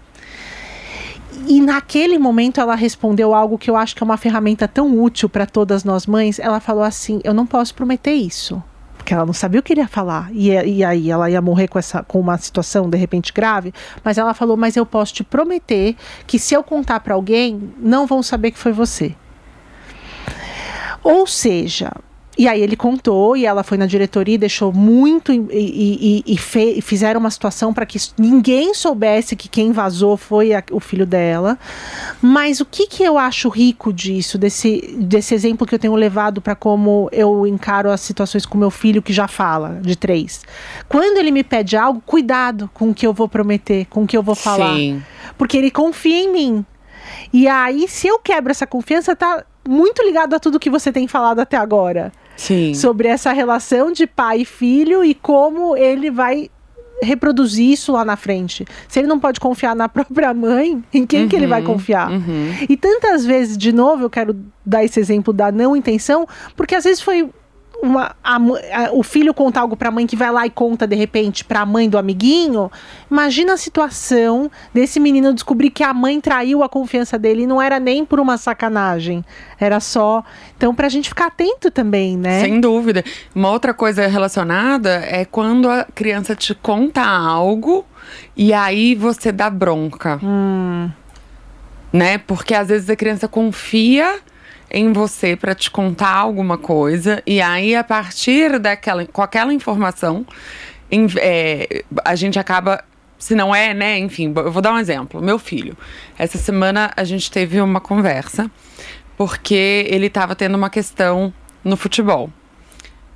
[1.48, 5.28] E naquele momento ela respondeu algo que eu acho que é uma ferramenta tão útil
[5.28, 6.38] para todas nós mães.
[6.38, 8.62] Ela falou assim: Eu não posso prometer isso.
[8.96, 10.30] Porque ela não sabia o que iria falar.
[10.32, 13.74] E, e aí ela ia morrer com, essa, com uma situação de repente grave.
[14.04, 18.06] Mas ela falou: Mas eu posso te prometer que se eu contar para alguém, não
[18.06, 19.12] vão saber que foi você.
[21.02, 21.90] Ou seja,
[22.38, 26.38] e aí ele contou e ela foi na diretoria e deixou muito e, e, e,
[26.38, 31.04] fe, fizeram uma situação para que ninguém soubesse que quem vazou foi a, o filho
[31.04, 31.58] dela.
[32.22, 36.40] Mas o que, que eu acho rico disso, desse, desse exemplo que eu tenho levado
[36.40, 40.42] para como eu encaro as situações com meu filho que já fala, de três.
[40.88, 44.16] Quando ele me pede algo, cuidado com o que eu vou prometer, com o que
[44.16, 44.76] eu vou falar.
[44.76, 45.02] Sim.
[45.36, 46.66] Porque ele confia em mim.
[47.32, 51.08] E aí, se eu quebro essa confiança, tá muito ligado a tudo que você tem
[51.08, 52.12] falado até agora.
[52.38, 52.72] Sim.
[52.72, 56.48] sobre essa relação de pai e filho e como ele vai
[57.02, 58.64] reproduzir isso lá na frente.
[58.88, 61.66] Se ele não pode confiar na própria mãe, em quem uhum, que ele vai uhum,
[61.66, 62.10] confiar?
[62.10, 62.54] Uhum.
[62.68, 66.26] E tantas vezes, de novo, eu quero dar esse exemplo da não intenção,
[66.56, 67.28] porque às vezes foi
[67.82, 70.86] uma, a, a, o filho conta algo para a mãe que vai lá e conta
[70.86, 72.70] de repente para a mãe do amiguinho,
[73.10, 77.62] imagina a situação desse menino descobrir que a mãe traiu a confiança dele e não
[77.62, 79.24] era nem por uma sacanagem,
[79.60, 80.24] era só.
[80.56, 82.40] Então, para a gente ficar atento também, né?
[82.40, 83.04] Sem dúvida.
[83.34, 87.84] Uma outra coisa relacionada é quando a criança te conta algo
[88.36, 90.18] e aí você dá bronca.
[90.22, 90.90] Hum.
[91.92, 92.18] Né?
[92.18, 94.20] Porque às vezes a criança confia
[94.70, 100.26] em você para te contar alguma coisa e aí a partir daquela com aquela informação
[100.90, 102.82] em, é, a gente acaba
[103.18, 103.98] se não é, né?
[103.98, 105.20] Enfim, eu vou dar um exemplo.
[105.20, 105.76] Meu filho,
[106.16, 108.50] essa semana a gente teve uma conversa
[109.16, 111.32] porque ele estava tendo uma questão
[111.64, 112.30] no futebol.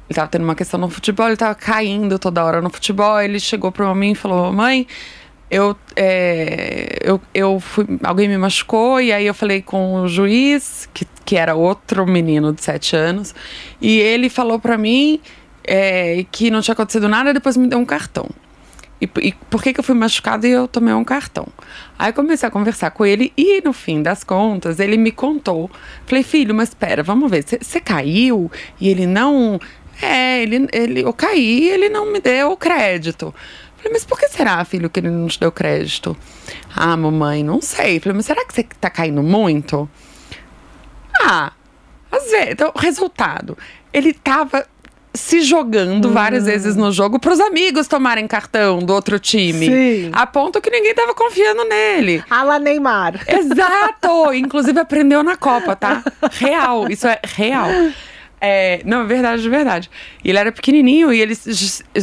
[0.08, 3.20] Ele estava tendo uma questão no futebol, ele estava caindo toda hora no futebol.
[3.20, 4.86] Ele chegou para mim e falou: "Mãe,
[5.52, 10.88] eu, é, eu, eu fui, alguém me machucou e aí eu falei com o juiz,
[10.94, 13.34] que, que era outro menino de sete anos,
[13.78, 15.20] e ele falou para mim
[15.62, 18.30] é, que não tinha acontecido nada, depois me deu um cartão.
[18.98, 21.46] E, e por que, que eu fui machucada e eu tomei um cartão?
[21.98, 25.70] Aí comecei a conversar com ele e no fim das contas ele me contou.
[26.06, 28.50] Falei, filho, mas espera, vamos ver, você caiu?
[28.80, 29.60] E ele não.
[30.00, 33.34] É, ele, ele, eu caí e ele não me deu crédito.
[33.82, 36.16] Falei, mas por que será, filho, que ele não te deu crédito?
[36.74, 37.98] Ah, mamãe, não sei.
[37.98, 39.90] Falei, mas será que você tá caindo muito?
[41.20, 41.52] Ah,
[42.10, 42.50] às vezes.
[42.50, 43.58] Então, resultado.
[43.92, 44.66] Ele tava
[45.12, 46.12] se jogando hum.
[46.12, 49.66] várias vezes no jogo para os amigos tomarem cartão do outro time.
[49.66, 50.10] Sim.
[50.12, 52.24] A ponto que ninguém tava confiando nele.
[52.30, 53.20] Ala Neymar.
[53.28, 54.32] Exato!
[54.32, 56.02] Inclusive aprendeu na Copa, tá?
[56.30, 56.88] Real.
[56.88, 57.68] Isso é real.
[58.44, 59.90] É, não, é verdade, é verdade.
[60.24, 61.38] E ele era pequenininho e ele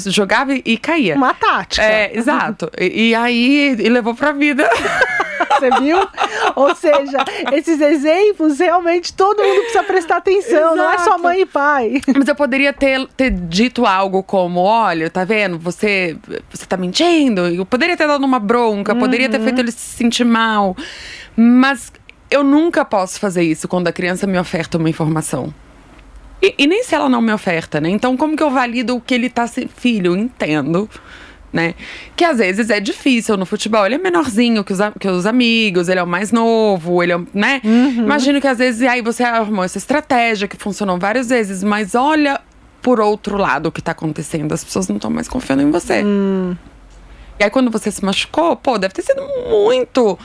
[0.08, 1.16] jogava e caía.
[1.16, 1.84] Uma tática.
[1.84, 2.72] É, exato.
[2.80, 4.70] E, e aí, e levou pra vida.
[5.60, 5.98] Você viu?
[6.56, 7.18] Ou seja,
[7.52, 10.78] esses exemplos, realmente todo mundo precisa prestar atenção, Exato.
[10.78, 12.02] não é só mãe e pai.
[12.16, 15.60] Mas eu poderia ter, ter dito algo como: olha, tá vendo?
[15.60, 16.16] Você,
[16.50, 17.48] você tá mentindo.
[17.48, 19.00] Eu poderia ter dado uma bronca, uhum.
[19.00, 19.44] poderia ter uhum.
[19.44, 20.78] feito ele se sentir mal.
[21.36, 21.92] Mas
[22.32, 25.54] eu nunca posso fazer isso quando a criança me oferta uma informação.
[26.42, 27.90] E, e, nem se ela não me oferta, né?
[27.90, 29.68] Então, como que eu valido o que ele tá se.
[29.68, 30.90] Filho, entendo.
[31.52, 31.74] Né?
[32.16, 33.86] Que às vezes é difícil no futebol.
[33.86, 37.20] Ele é menorzinho que os, que os amigos, ele é o mais novo, ele é,
[37.34, 37.60] né?
[37.64, 38.04] Uhum.
[38.04, 42.40] Imagino que às vezes aí você arrumou essa estratégia que funcionou várias vezes, mas olha
[42.82, 44.54] por outro lado o que tá acontecendo.
[44.54, 46.04] As pessoas não estão mais confiando em você.
[46.04, 46.56] Hum.
[47.40, 50.20] E aí, quando você se machucou, pô, deve ter sido muito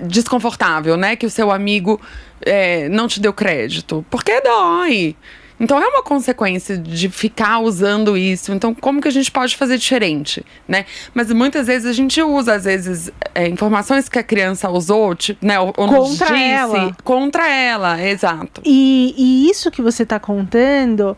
[0.00, 1.16] desconfortável, né?
[1.16, 2.00] Que o seu amigo
[2.42, 4.04] é, não te deu crédito.
[4.10, 5.16] Porque dói.
[5.60, 8.50] Então é uma consequência de ficar usando isso.
[8.50, 10.86] Então, como que a gente pode fazer diferente, né?
[11.12, 15.44] Mas muitas vezes a gente usa, às vezes, é, informações que a criança usou, tipo,
[15.44, 15.60] né?
[15.60, 16.96] Ou, contra nos disse, ela.
[17.04, 18.62] Contra ela, exato.
[18.64, 21.14] E, e isso que você está contando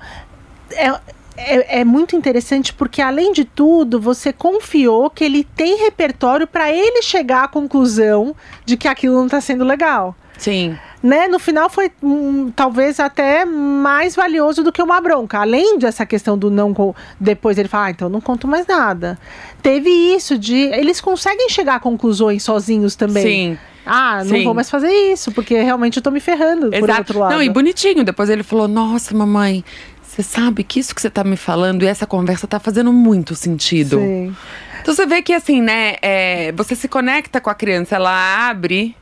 [0.72, 0.88] é,
[1.36, 6.72] é, é, muito interessante porque, além de tudo, você confiou que ele tem repertório para
[6.72, 8.34] ele chegar à conclusão
[8.64, 10.16] de que aquilo não está sendo legal.
[10.36, 15.40] Sim né, no final foi hum, talvez até mais valioso do que uma bronca.
[15.40, 16.72] Além dessa questão do não.
[17.18, 19.18] Depois ele fala, ah, então não conto mais nada.
[19.60, 20.56] Teve isso de.
[20.56, 23.22] Eles conseguem chegar a conclusões sozinhos também.
[23.22, 23.58] Sim.
[23.84, 24.44] Ah, não Sim.
[24.44, 26.80] vou mais fazer isso, porque realmente eu tô me ferrando Exato.
[26.80, 27.32] por outro lado.
[27.32, 28.04] Não, e bonitinho.
[28.04, 29.64] Depois ele falou: Nossa, mamãe,
[30.02, 33.34] você sabe que isso que você tá me falando e essa conversa tá fazendo muito
[33.34, 33.98] sentido.
[33.98, 34.36] Sim.
[34.80, 35.96] Então você vê que assim, né?
[36.00, 38.96] É, você se conecta com a criança, ela abre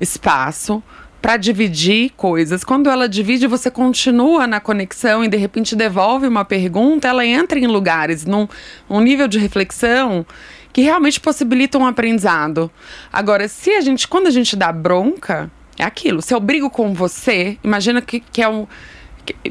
[0.00, 0.82] espaço
[1.26, 2.62] para dividir coisas.
[2.62, 7.58] Quando ela divide, você continua na conexão e de repente devolve uma pergunta, ela entra
[7.58, 8.46] em lugares, num
[8.88, 10.24] um nível de reflexão
[10.72, 12.70] que realmente possibilita um aprendizado.
[13.12, 16.22] Agora, se a gente, quando a gente dá bronca, é aquilo.
[16.22, 18.64] Se eu brigo com você, imagina que, que é um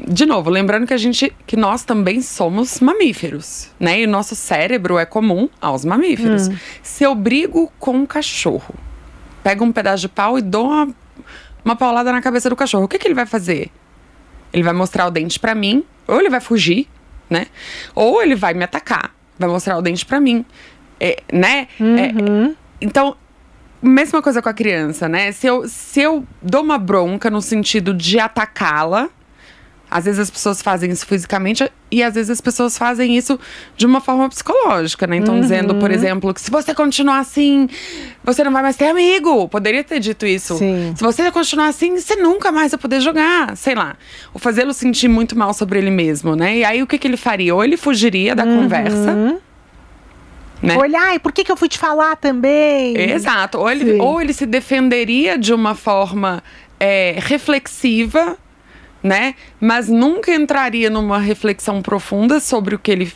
[0.08, 4.00] de novo, lembrando que a gente, que nós também somos mamíferos, né?
[4.00, 6.48] E o nosso cérebro é comum aos mamíferos.
[6.48, 6.56] Hum.
[6.82, 8.74] Se eu brigo com um cachorro,
[9.44, 10.88] pego um pedaço de pau e dou uma
[11.66, 12.84] uma paulada na cabeça do cachorro.
[12.84, 13.72] O que, que ele vai fazer?
[14.52, 16.88] Ele vai mostrar o dente para mim, ou ele vai fugir,
[17.28, 17.48] né?
[17.92, 20.44] Ou ele vai me atacar, vai mostrar o dente para mim,
[21.00, 21.66] é, né?
[21.80, 22.50] Uhum.
[22.52, 23.16] É, então,
[23.82, 25.32] mesma coisa com a criança, né?
[25.32, 29.10] Se eu, se eu dou uma bronca no sentido de atacá-la,
[29.96, 33.40] às vezes as pessoas fazem isso fisicamente e às vezes as pessoas fazem isso
[33.78, 35.16] de uma forma psicológica, né?
[35.16, 35.40] Então, uhum.
[35.40, 37.66] dizendo, por exemplo, que se você continuar assim,
[38.22, 39.48] você não vai mais ter amigo.
[39.48, 40.58] Poderia ter dito isso.
[40.58, 40.92] Sim.
[40.94, 43.56] Se você continuar assim, você nunca mais vai poder jogar.
[43.56, 43.96] Sei lá.
[44.34, 46.58] Ou fazê-lo sentir muito mal sobre ele mesmo, né?
[46.58, 47.54] E aí o que, que ele faria?
[47.54, 48.64] Ou ele fugiria da uhum.
[48.64, 49.40] conversa.
[50.62, 50.76] Né?
[50.76, 52.98] Olhar, e por que, que eu fui te falar também?
[52.98, 53.58] Exato.
[53.58, 56.42] Ou ele, ou ele se defenderia de uma forma
[56.78, 58.36] é, reflexiva
[59.02, 59.34] né?
[59.60, 63.12] Mas nunca entraria numa reflexão profunda sobre o que ele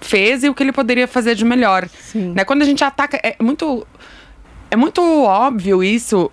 [0.00, 1.88] fez e o que ele poderia fazer de melhor.
[1.88, 2.32] Sim.
[2.34, 2.44] Né?
[2.44, 3.86] Quando a gente ataca, é muito
[4.70, 6.30] é muito óbvio isso,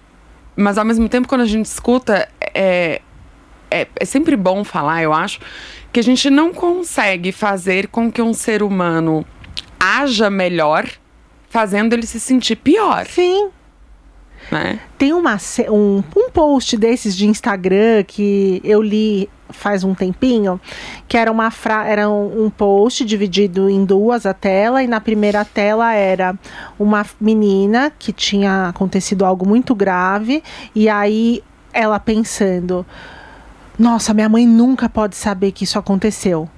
[0.55, 3.01] mas ao mesmo tempo quando a gente escuta é,
[3.69, 5.39] é, é sempre bom falar, eu acho,
[5.93, 9.25] que a gente não consegue fazer com que um ser humano
[9.79, 10.87] haja melhor
[11.49, 13.05] fazendo ele se sentir pior.
[13.07, 13.49] Sim.
[14.51, 14.79] Né?
[14.97, 15.37] Tem uma,
[15.69, 20.59] um, um post desses de Instagram que eu li faz um tempinho,
[21.07, 24.99] que era uma fra era um, um, post dividido em duas a tela e na
[24.99, 26.35] primeira tela era
[26.79, 30.43] uma menina que tinha acontecido algo muito grave
[30.75, 31.43] e aí
[31.73, 32.85] ela pensando:
[33.77, 36.49] "Nossa, minha mãe nunca pode saber que isso aconteceu".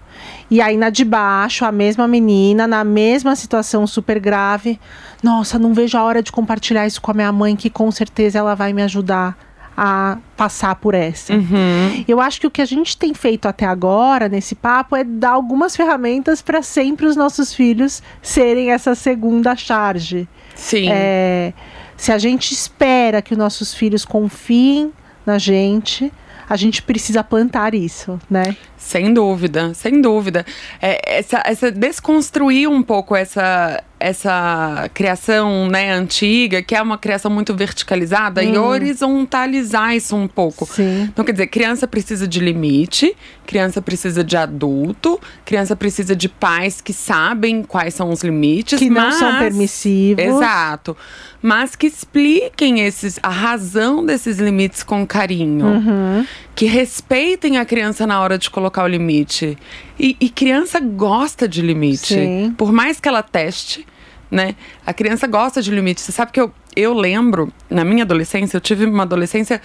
[0.50, 4.80] E aí na de baixo, a mesma menina, na mesma situação super grave.
[5.22, 8.40] Nossa, não vejo a hora de compartilhar isso com a minha mãe, que com certeza
[8.40, 9.38] ela vai me ajudar
[9.76, 11.34] a passar por essa.
[11.34, 12.04] Uhum.
[12.08, 15.32] Eu acho que o que a gente tem feito até agora nesse papo é dar
[15.32, 20.28] algumas ferramentas para sempre os nossos filhos serem essa segunda charge.
[20.56, 20.88] Sim.
[20.92, 21.54] É,
[21.98, 24.94] se a gente espera que os nossos filhos confiem
[25.26, 26.12] na gente,
[26.50, 28.56] a gente precisa plantar isso, né?
[28.78, 30.46] Sem dúvida, sem dúvida.
[30.82, 37.32] É, essa, essa desconstruir um pouco essa essa criação né, antiga, que é uma criação
[37.32, 40.66] muito verticalizada, e horizontalizar isso um pouco.
[40.66, 41.04] Sim.
[41.04, 43.16] Então, quer dizer, criança precisa de limite,
[43.46, 48.78] criança precisa de adulto, criança precisa de pais que sabem quais são os limites.
[48.78, 50.22] Que não mas- são permissivos.
[50.26, 50.98] Exato.
[51.46, 55.66] Mas que expliquem esses, a razão desses limites com carinho.
[55.66, 56.26] Uhum.
[56.56, 59.58] Que respeitem a criança na hora de colocar o limite.
[60.00, 62.14] E, e criança gosta de limite.
[62.14, 62.56] Sim.
[62.58, 63.86] Por mais que ela teste,
[64.32, 64.56] né?
[64.86, 66.00] A criança gosta de limite.
[66.00, 69.62] Você sabe que eu, eu lembro, na minha adolescência, eu tive uma adolescência.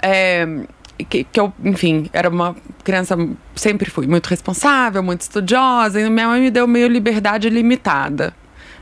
[0.00, 0.48] é,
[1.04, 3.16] que, que eu, enfim, era uma criança,
[3.54, 8.34] sempre fui muito responsável, muito estudiosa, e minha mãe me deu meio liberdade limitada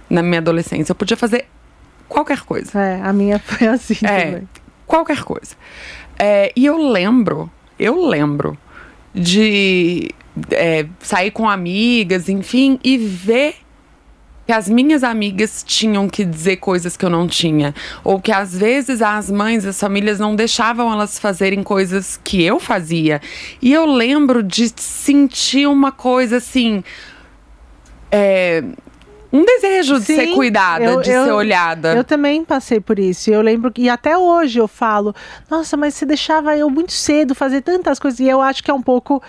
[0.09, 0.93] na minha adolescência.
[0.93, 1.47] Eu podia fazer
[2.09, 2.79] qualquer coisa.
[2.81, 4.49] É, a minha foi assim É, também.
[4.87, 5.55] qualquer coisa.
[6.19, 8.57] É, e eu lembro, eu lembro
[9.15, 10.11] de
[10.51, 13.57] é, sair com amigas, enfim, e ver
[14.47, 17.75] que as minhas amigas tinham que dizer coisas que eu não tinha.
[18.05, 22.61] Ou que às vezes as mães, as famílias não deixavam elas fazerem coisas que eu
[22.61, 23.21] fazia.
[23.61, 26.85] E eu lembro de sentir uma coisa assim.
[28.11, 28.63] é,
[29.37, 31.95] um desejo de ser Sim, cuidada, eu- de eu- ser olhada.
[31.95, 33.31] Eu também passei por isso.
[33.31, 35.15] Eu lembro que e até hoje eu falo,
[35.51, 38.21] nossa, mas você deixava eu muito cedo fazer tantas coisas.
[38.21, 39.23] E eu acho que é um pouco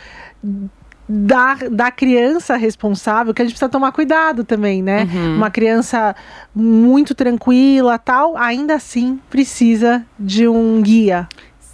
[1.09, 5.07] da, da criança responsável que a gente precisa tomar cuidado também, né?
[5.13, 5.35] Uhum.
[5.37, 6.15] Uma criança
[6.53, 11.27] muito tranquila, tal, ainda assim precisa de um guia.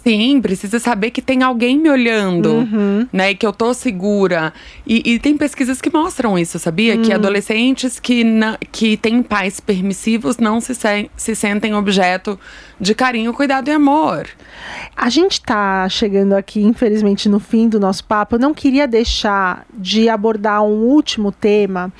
[0.04, 3.08] Sim, precisa saber que tem alguém me olhando, Uhum.
[3.10, 3.30] né?
[3.30, 4.52] E que eu tô segura.
[4.86, 6.94] E, e tem pesquisas que mostram isso, sabia?
[6.94, 7.02] Hum.
[7.02, 12.38] Que adolescentes que, na- que têm pais permissivos não se, se, se sentem objeto
[12.78, 14.28] de carinho, cuidado e amor.
[14.94, 18.34] A gente tá chegando aqui, infelizmente, no fim do nosso papo.
[18.36, 21.90] Eu não queria deixar de abordar um último tema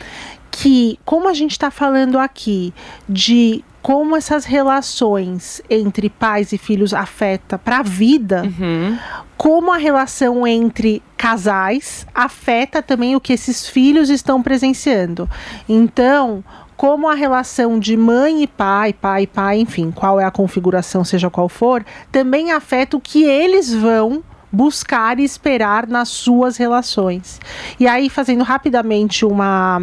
[0.50, 2.72] que, como a gente está falando aqui,
[3.08, 8.96] de como essas relações entre pais e filhos afeta para a vida, Uhum.
[9.36, 15.28] como a relação entre casais afeta também o que esses filhos estão presenciando.
[15.68, 16.42] Então,
[16.78, 21.04] como a relação de mãe e pai, pai e pai, enfim, qual é a configuração,
[21.04, 27.38] seja qual for, também afeta o que eles vão buscar e esperar nas suas relações.
[27.78, 29.82] E aí, fazendo rapidamente uma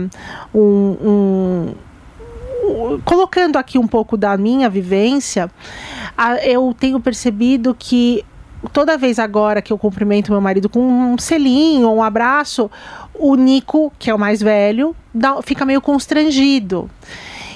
[0.55, 1.73] um- um
[3.05, 5.49] colocando aqui um pouco da minha vivência,
[6.43, 8.23] eu tenho percebido que
[8.71, 12.69] toda vez agora que eu cumprimento meu marido com um selinho, um abraço,
[13.13, 16.89] o Nico, que é o mais velho, dá- fica meio constrangido.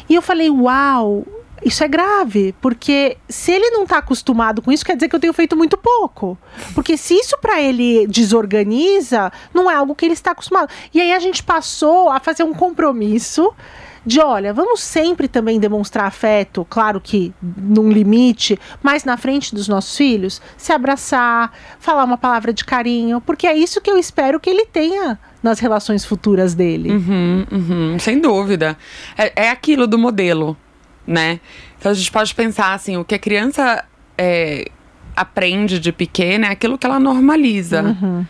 [0.09, 1.23] E eu falei, uau,
[1.63, 5.19] isso é grave, porque se ele não está acostumado com isso, quer dizer que eu
[5.19, 6.37] tenho feito muito pouco.
[6.75, 10.69] Porque se isso para ele desorganiza, não é algo que ele está acostumado.
[10.93, 13.51] E aí a gente passou a fazer um compromisso
[14.05, 19.67] de, olha, vamos sempre também demonstrar afeto, claro que num limite, mas na frente dos
[19.67, 24.39] nossos filhos, se abraçar, falar uma palavra de carinho, porque é isso que eu espero
[24.39, 26.91] que ele tenha nas relações futuras dele.
[26.91, 28.77] Uhum, uhum, sem dúvida.
[29.17, 30.55] É, é aquilo do modelo,
[31.05, 31.39] né?
[31.79, 33.83] Então a gente pode pensar assim, o que a criança
[34.17, 34.69] é,
[35.15, 37.81] aprende de pequena é aquilo que ela normaliza.
[37.83, 38.25] Uhum.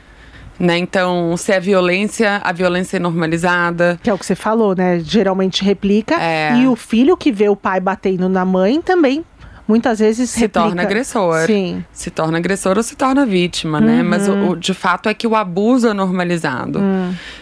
[0.60, 0.78] Né?
[0.78, 4.00] Então, se é violência, a violência é normalizada.
[4.02, 5.00] Que é o que você falou, né?
[5.00, 6.16] Geralmente replica.
[6.16, 6.56] É.
[6.58, 9.26] E o filho que vê o pai batendo na mãe também,
[9.68, 10.62] muitas vezes Se replica.
[10.68, 11.46] torna agressor.
[11.46, 11.84] Sim.
[11.92, 14.02] Se torna agressor ou se torna vítima, né?
[14.02, 16.80] Mas o, o- de fato é que o abuso é normalizado.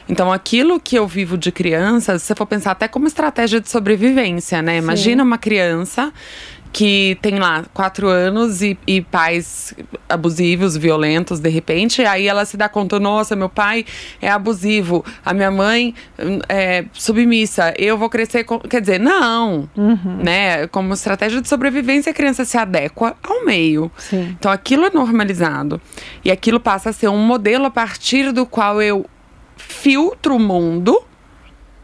[0.09, 3.69] Então, aquilo que eu vivo de criança, se você for pensar até como estratégia de
[3.69, 4.77] sobrevivência, né?
[4.77, 6.11] Imagina uma criança
[6.73, 9.75] que tem lá quatro anos e, e pais
[10.09, 13.85] abusivos, violentos, de repente, aí ela se dá conta, nossa, meu pai
[14.19, 18.59] é abusivo, a minha mãe hum, é submissa, eu vou crescer com...
[18.59, 19.69] Quer dizer, não,
[20.23, 20.65] né?
[20.67, 23.91] Como estratégia de sobrevivência, a criança se adequa ao meio.
[23.95, 24.35] Sim.
[24.39, 25.79] Então aquilo é normalizado.
[26.25, 29.05] E aquilo passa a ser um modelo a partir do qual eu
[29.55, 30.99] filtro o mundo.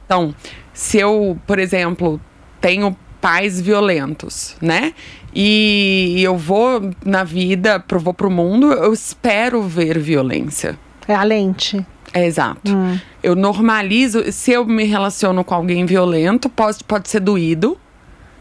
[0.06, 0.34] Então,
[0.74, 2.20] se eu, por exemplo,
[2.60, 4.94] tenho pais violentos, né?
[5.34, 10.78] E eu vou na vida, vou pro mundo, eu espero ver violência.
[11.08, 11.86] É a lente.
[12.14, 12.76] É exato.
[12.76, 13.00] Hum.
[13.22, 17.78] Eu normalizo, se eu me relaciono com alguém violento, pode, pode ser doído,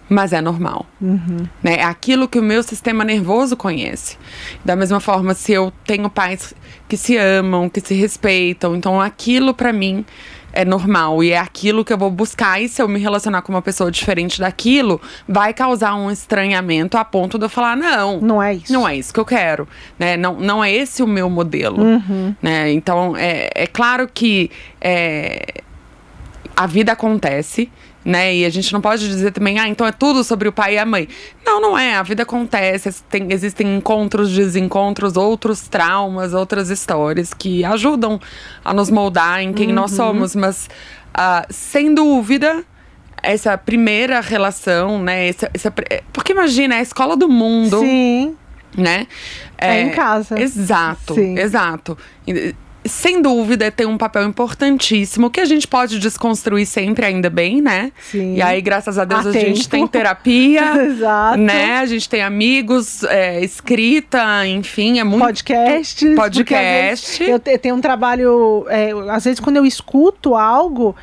[0.09, 0.87] mas é normal.
[1.63, 1.77] Né?
[1.77, 4.17] É aquilo que o meu sistema nervoso conhece.
[4.65, 6.55] Da mesma forma, se eu tenho pais
[6.89, 10.05] que se amam, que se respeitam, então aquilo para mim
[10.53, 12.61] é normal e é aquilo que eu vou buscar.
[12.61, 17.05] E se eu me relacionar com uma pessoa diferente daquilo, vai causar um estranhamento a
[17.05, 18.73] ponto de eu falar: não, Não é isso.
[18.73, 19.69] não é isso que eu quero,
[19.99, 20.17] né?
[20.17, 22.35] Não, não é esse o meu modelo, Uhum.
[22.43, 22.73] né?
[22.73, 25.63] Então é, é claro que é,
[26.57, 27.71] a vida acontece,
[28.09, 28.35] né?
[28.35, 30.79] E a gente não pode dizer também, ah, então é tudo sobre o pai e
[30.79, 31.07] a mãe.
[31.45, 31.95] Não, não é.
[31.95, 38.19] A vida acontece, tem- existem encontros, desencontros, outros traumas, outras histórias que ajudam
[38.65, 40.71] a nos moldar em quem nós somos, mas
[41.13, 42.65] ah, sem dúvida.
[43.21, 45.29] Essa primeira relação, né?
[45.29, 45.75] Essa, essa,
[46.13, 48.37] porque imagina, é a escola do mundo Sim.
[48.77, 49.09] né?
[49.59, 50.41] É em casa.
[50.41, 51.37] Exato, Sim.
[51.37, 51.99] exato.
[52.27, 52.55] E,
[52.89, 57.93] Sem dúvida, tem um papel importantíssimo que a gente pode desconstruir sempre, ainda bem, né?
[58.11, 58.35] Sim.
[58.37, 60.83] E aí, graças a Deus, Há a gente tem terapia.
[60.85, 61.39] Exato.
[61.39, 61.79] Né?
[61.79, 65.25] A gente tem amigos, é, escrita, enfim, é muito.
[65.25, 66.15] Podcasts.
[66.15, 67.23] Podcast.
[67.23, 68.67] vezes Eu, eu tenho um trabalho.
[68.69, 70.97] é, às vezes, quando eu escuto algo,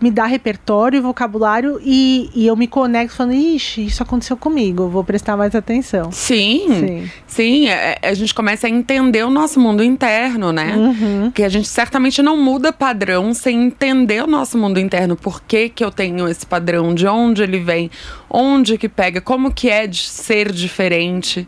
[0.00, 4.88] me dá repertório e vocabulário e, e eu me conecto falando, ixi, isso aconteceu comigo,
[4.88, 6.12] vou prestar mais atenção.
[6.12, 7.10] Sim, Sim.
[7.26, 7.68] sim.
[7.68, 10.76] é- é- a gente começa a entender o nosso mundo interno, né?
[10.76, 11.30] Uhum.
[11.32, 15.16] Que a gente certamente não muda padrão sem entender o nosso mundo interno.
[15.16, 16.94] Por que, que eu tenho esse padrão?
[16.94, 17.90] De onde ele vem?
[18.30, 19.20] Onde que pega?
[19.20, 21.46] Como que é de ser diferente?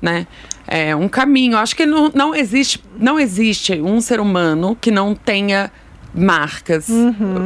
[0.00, 0.26] Né?
[0.66, 1.58] É um caminho.
[1.58, 5.70] Acho que não, não existe não existe um ser humano que não tenha
[6.14, 6.88] marcas.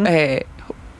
[0.06, 0.44] É,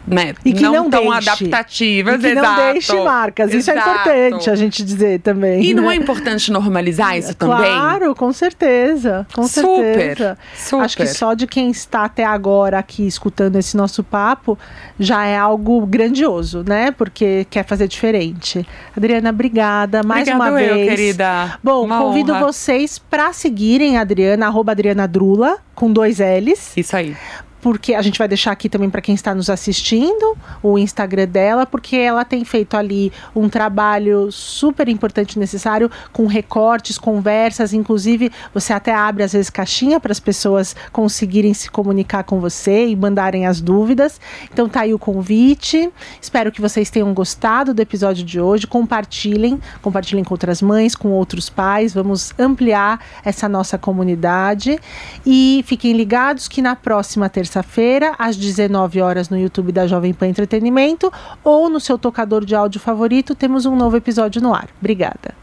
[0.06, 0.28] né?
[0.28, 0.34] Uhum.
[0.44, 1.30] E que não tão deixe.
[1.30, 2.14] adaptativas.
[2.16, 2.46] E que exato.
[2.46, 3.54] não deixe marcas.
[3.54, 5.64] Isso é importante a gente dizer também.
[5.64, 5.94] E não né?
[5.94, 7.56] é importante normalizar isso também?
[7.56, 9.26] Claro, com certeza.
[9.32, 10.38] Com Super, certeza.
[10.56, 10.84] super.
[10.84, 14.58] Acho que só de quem está até agora aqui escutando esse nosso papo
[14.98, 16.90] já é algo grandioso, né?
[16.90, 18.66] Porque quer fazer diferente.
[18.96, 20.88] Adriana, obrigada mais Obrigada uma eu, vez.
[20.90, 21.58] querida.
[21.62, 22.46] Bom, Uma convido honra.
[22.46, 27.16] vocês para seguirem a Adriana, arroba Adriana Drula, com dois L's Isso aí.
[27.64, 31.64] Porque a gente vai deixar aqui também para quem está nos assistindo o Instagram dela,
[31.64, 38.30] porque ela tem feito ali um trabalho super importante e necessário com recortes, conversas, inclusive
[38.52, 42.94] você até abre às vezes caixinha para as pessoas conseguirem se comunicar com você e
[42.94, 44.20] mandarem as dúvidas.
[44.52, 45.90] Então tá aí o convite.
[46.20, 48.66] Espero que vocês tenham gostado do episódio de hoje.
[48.66, 51.94] Compartilhem, compartilhem com outras mães, com outros pais.
[51.94, 54.78] Vamos ampliar essa nossa comunidade
[55.24, 60.26] e fiquem ligados que na próxima terça-feira, às 19 horas no YouTube da Jovem Pan
[60.26, 61.12] Entretenimento
[61.44, 64.68] ou no seu tocador de áudio favorito, temos um novo episódio no ar.
[64.80, 65.34] Obrigada.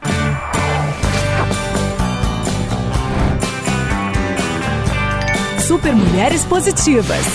[5.66, 7.26] Super Mulheres Positivas.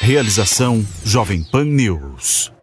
[0.00, 2.57] Realização Jovem Pan News.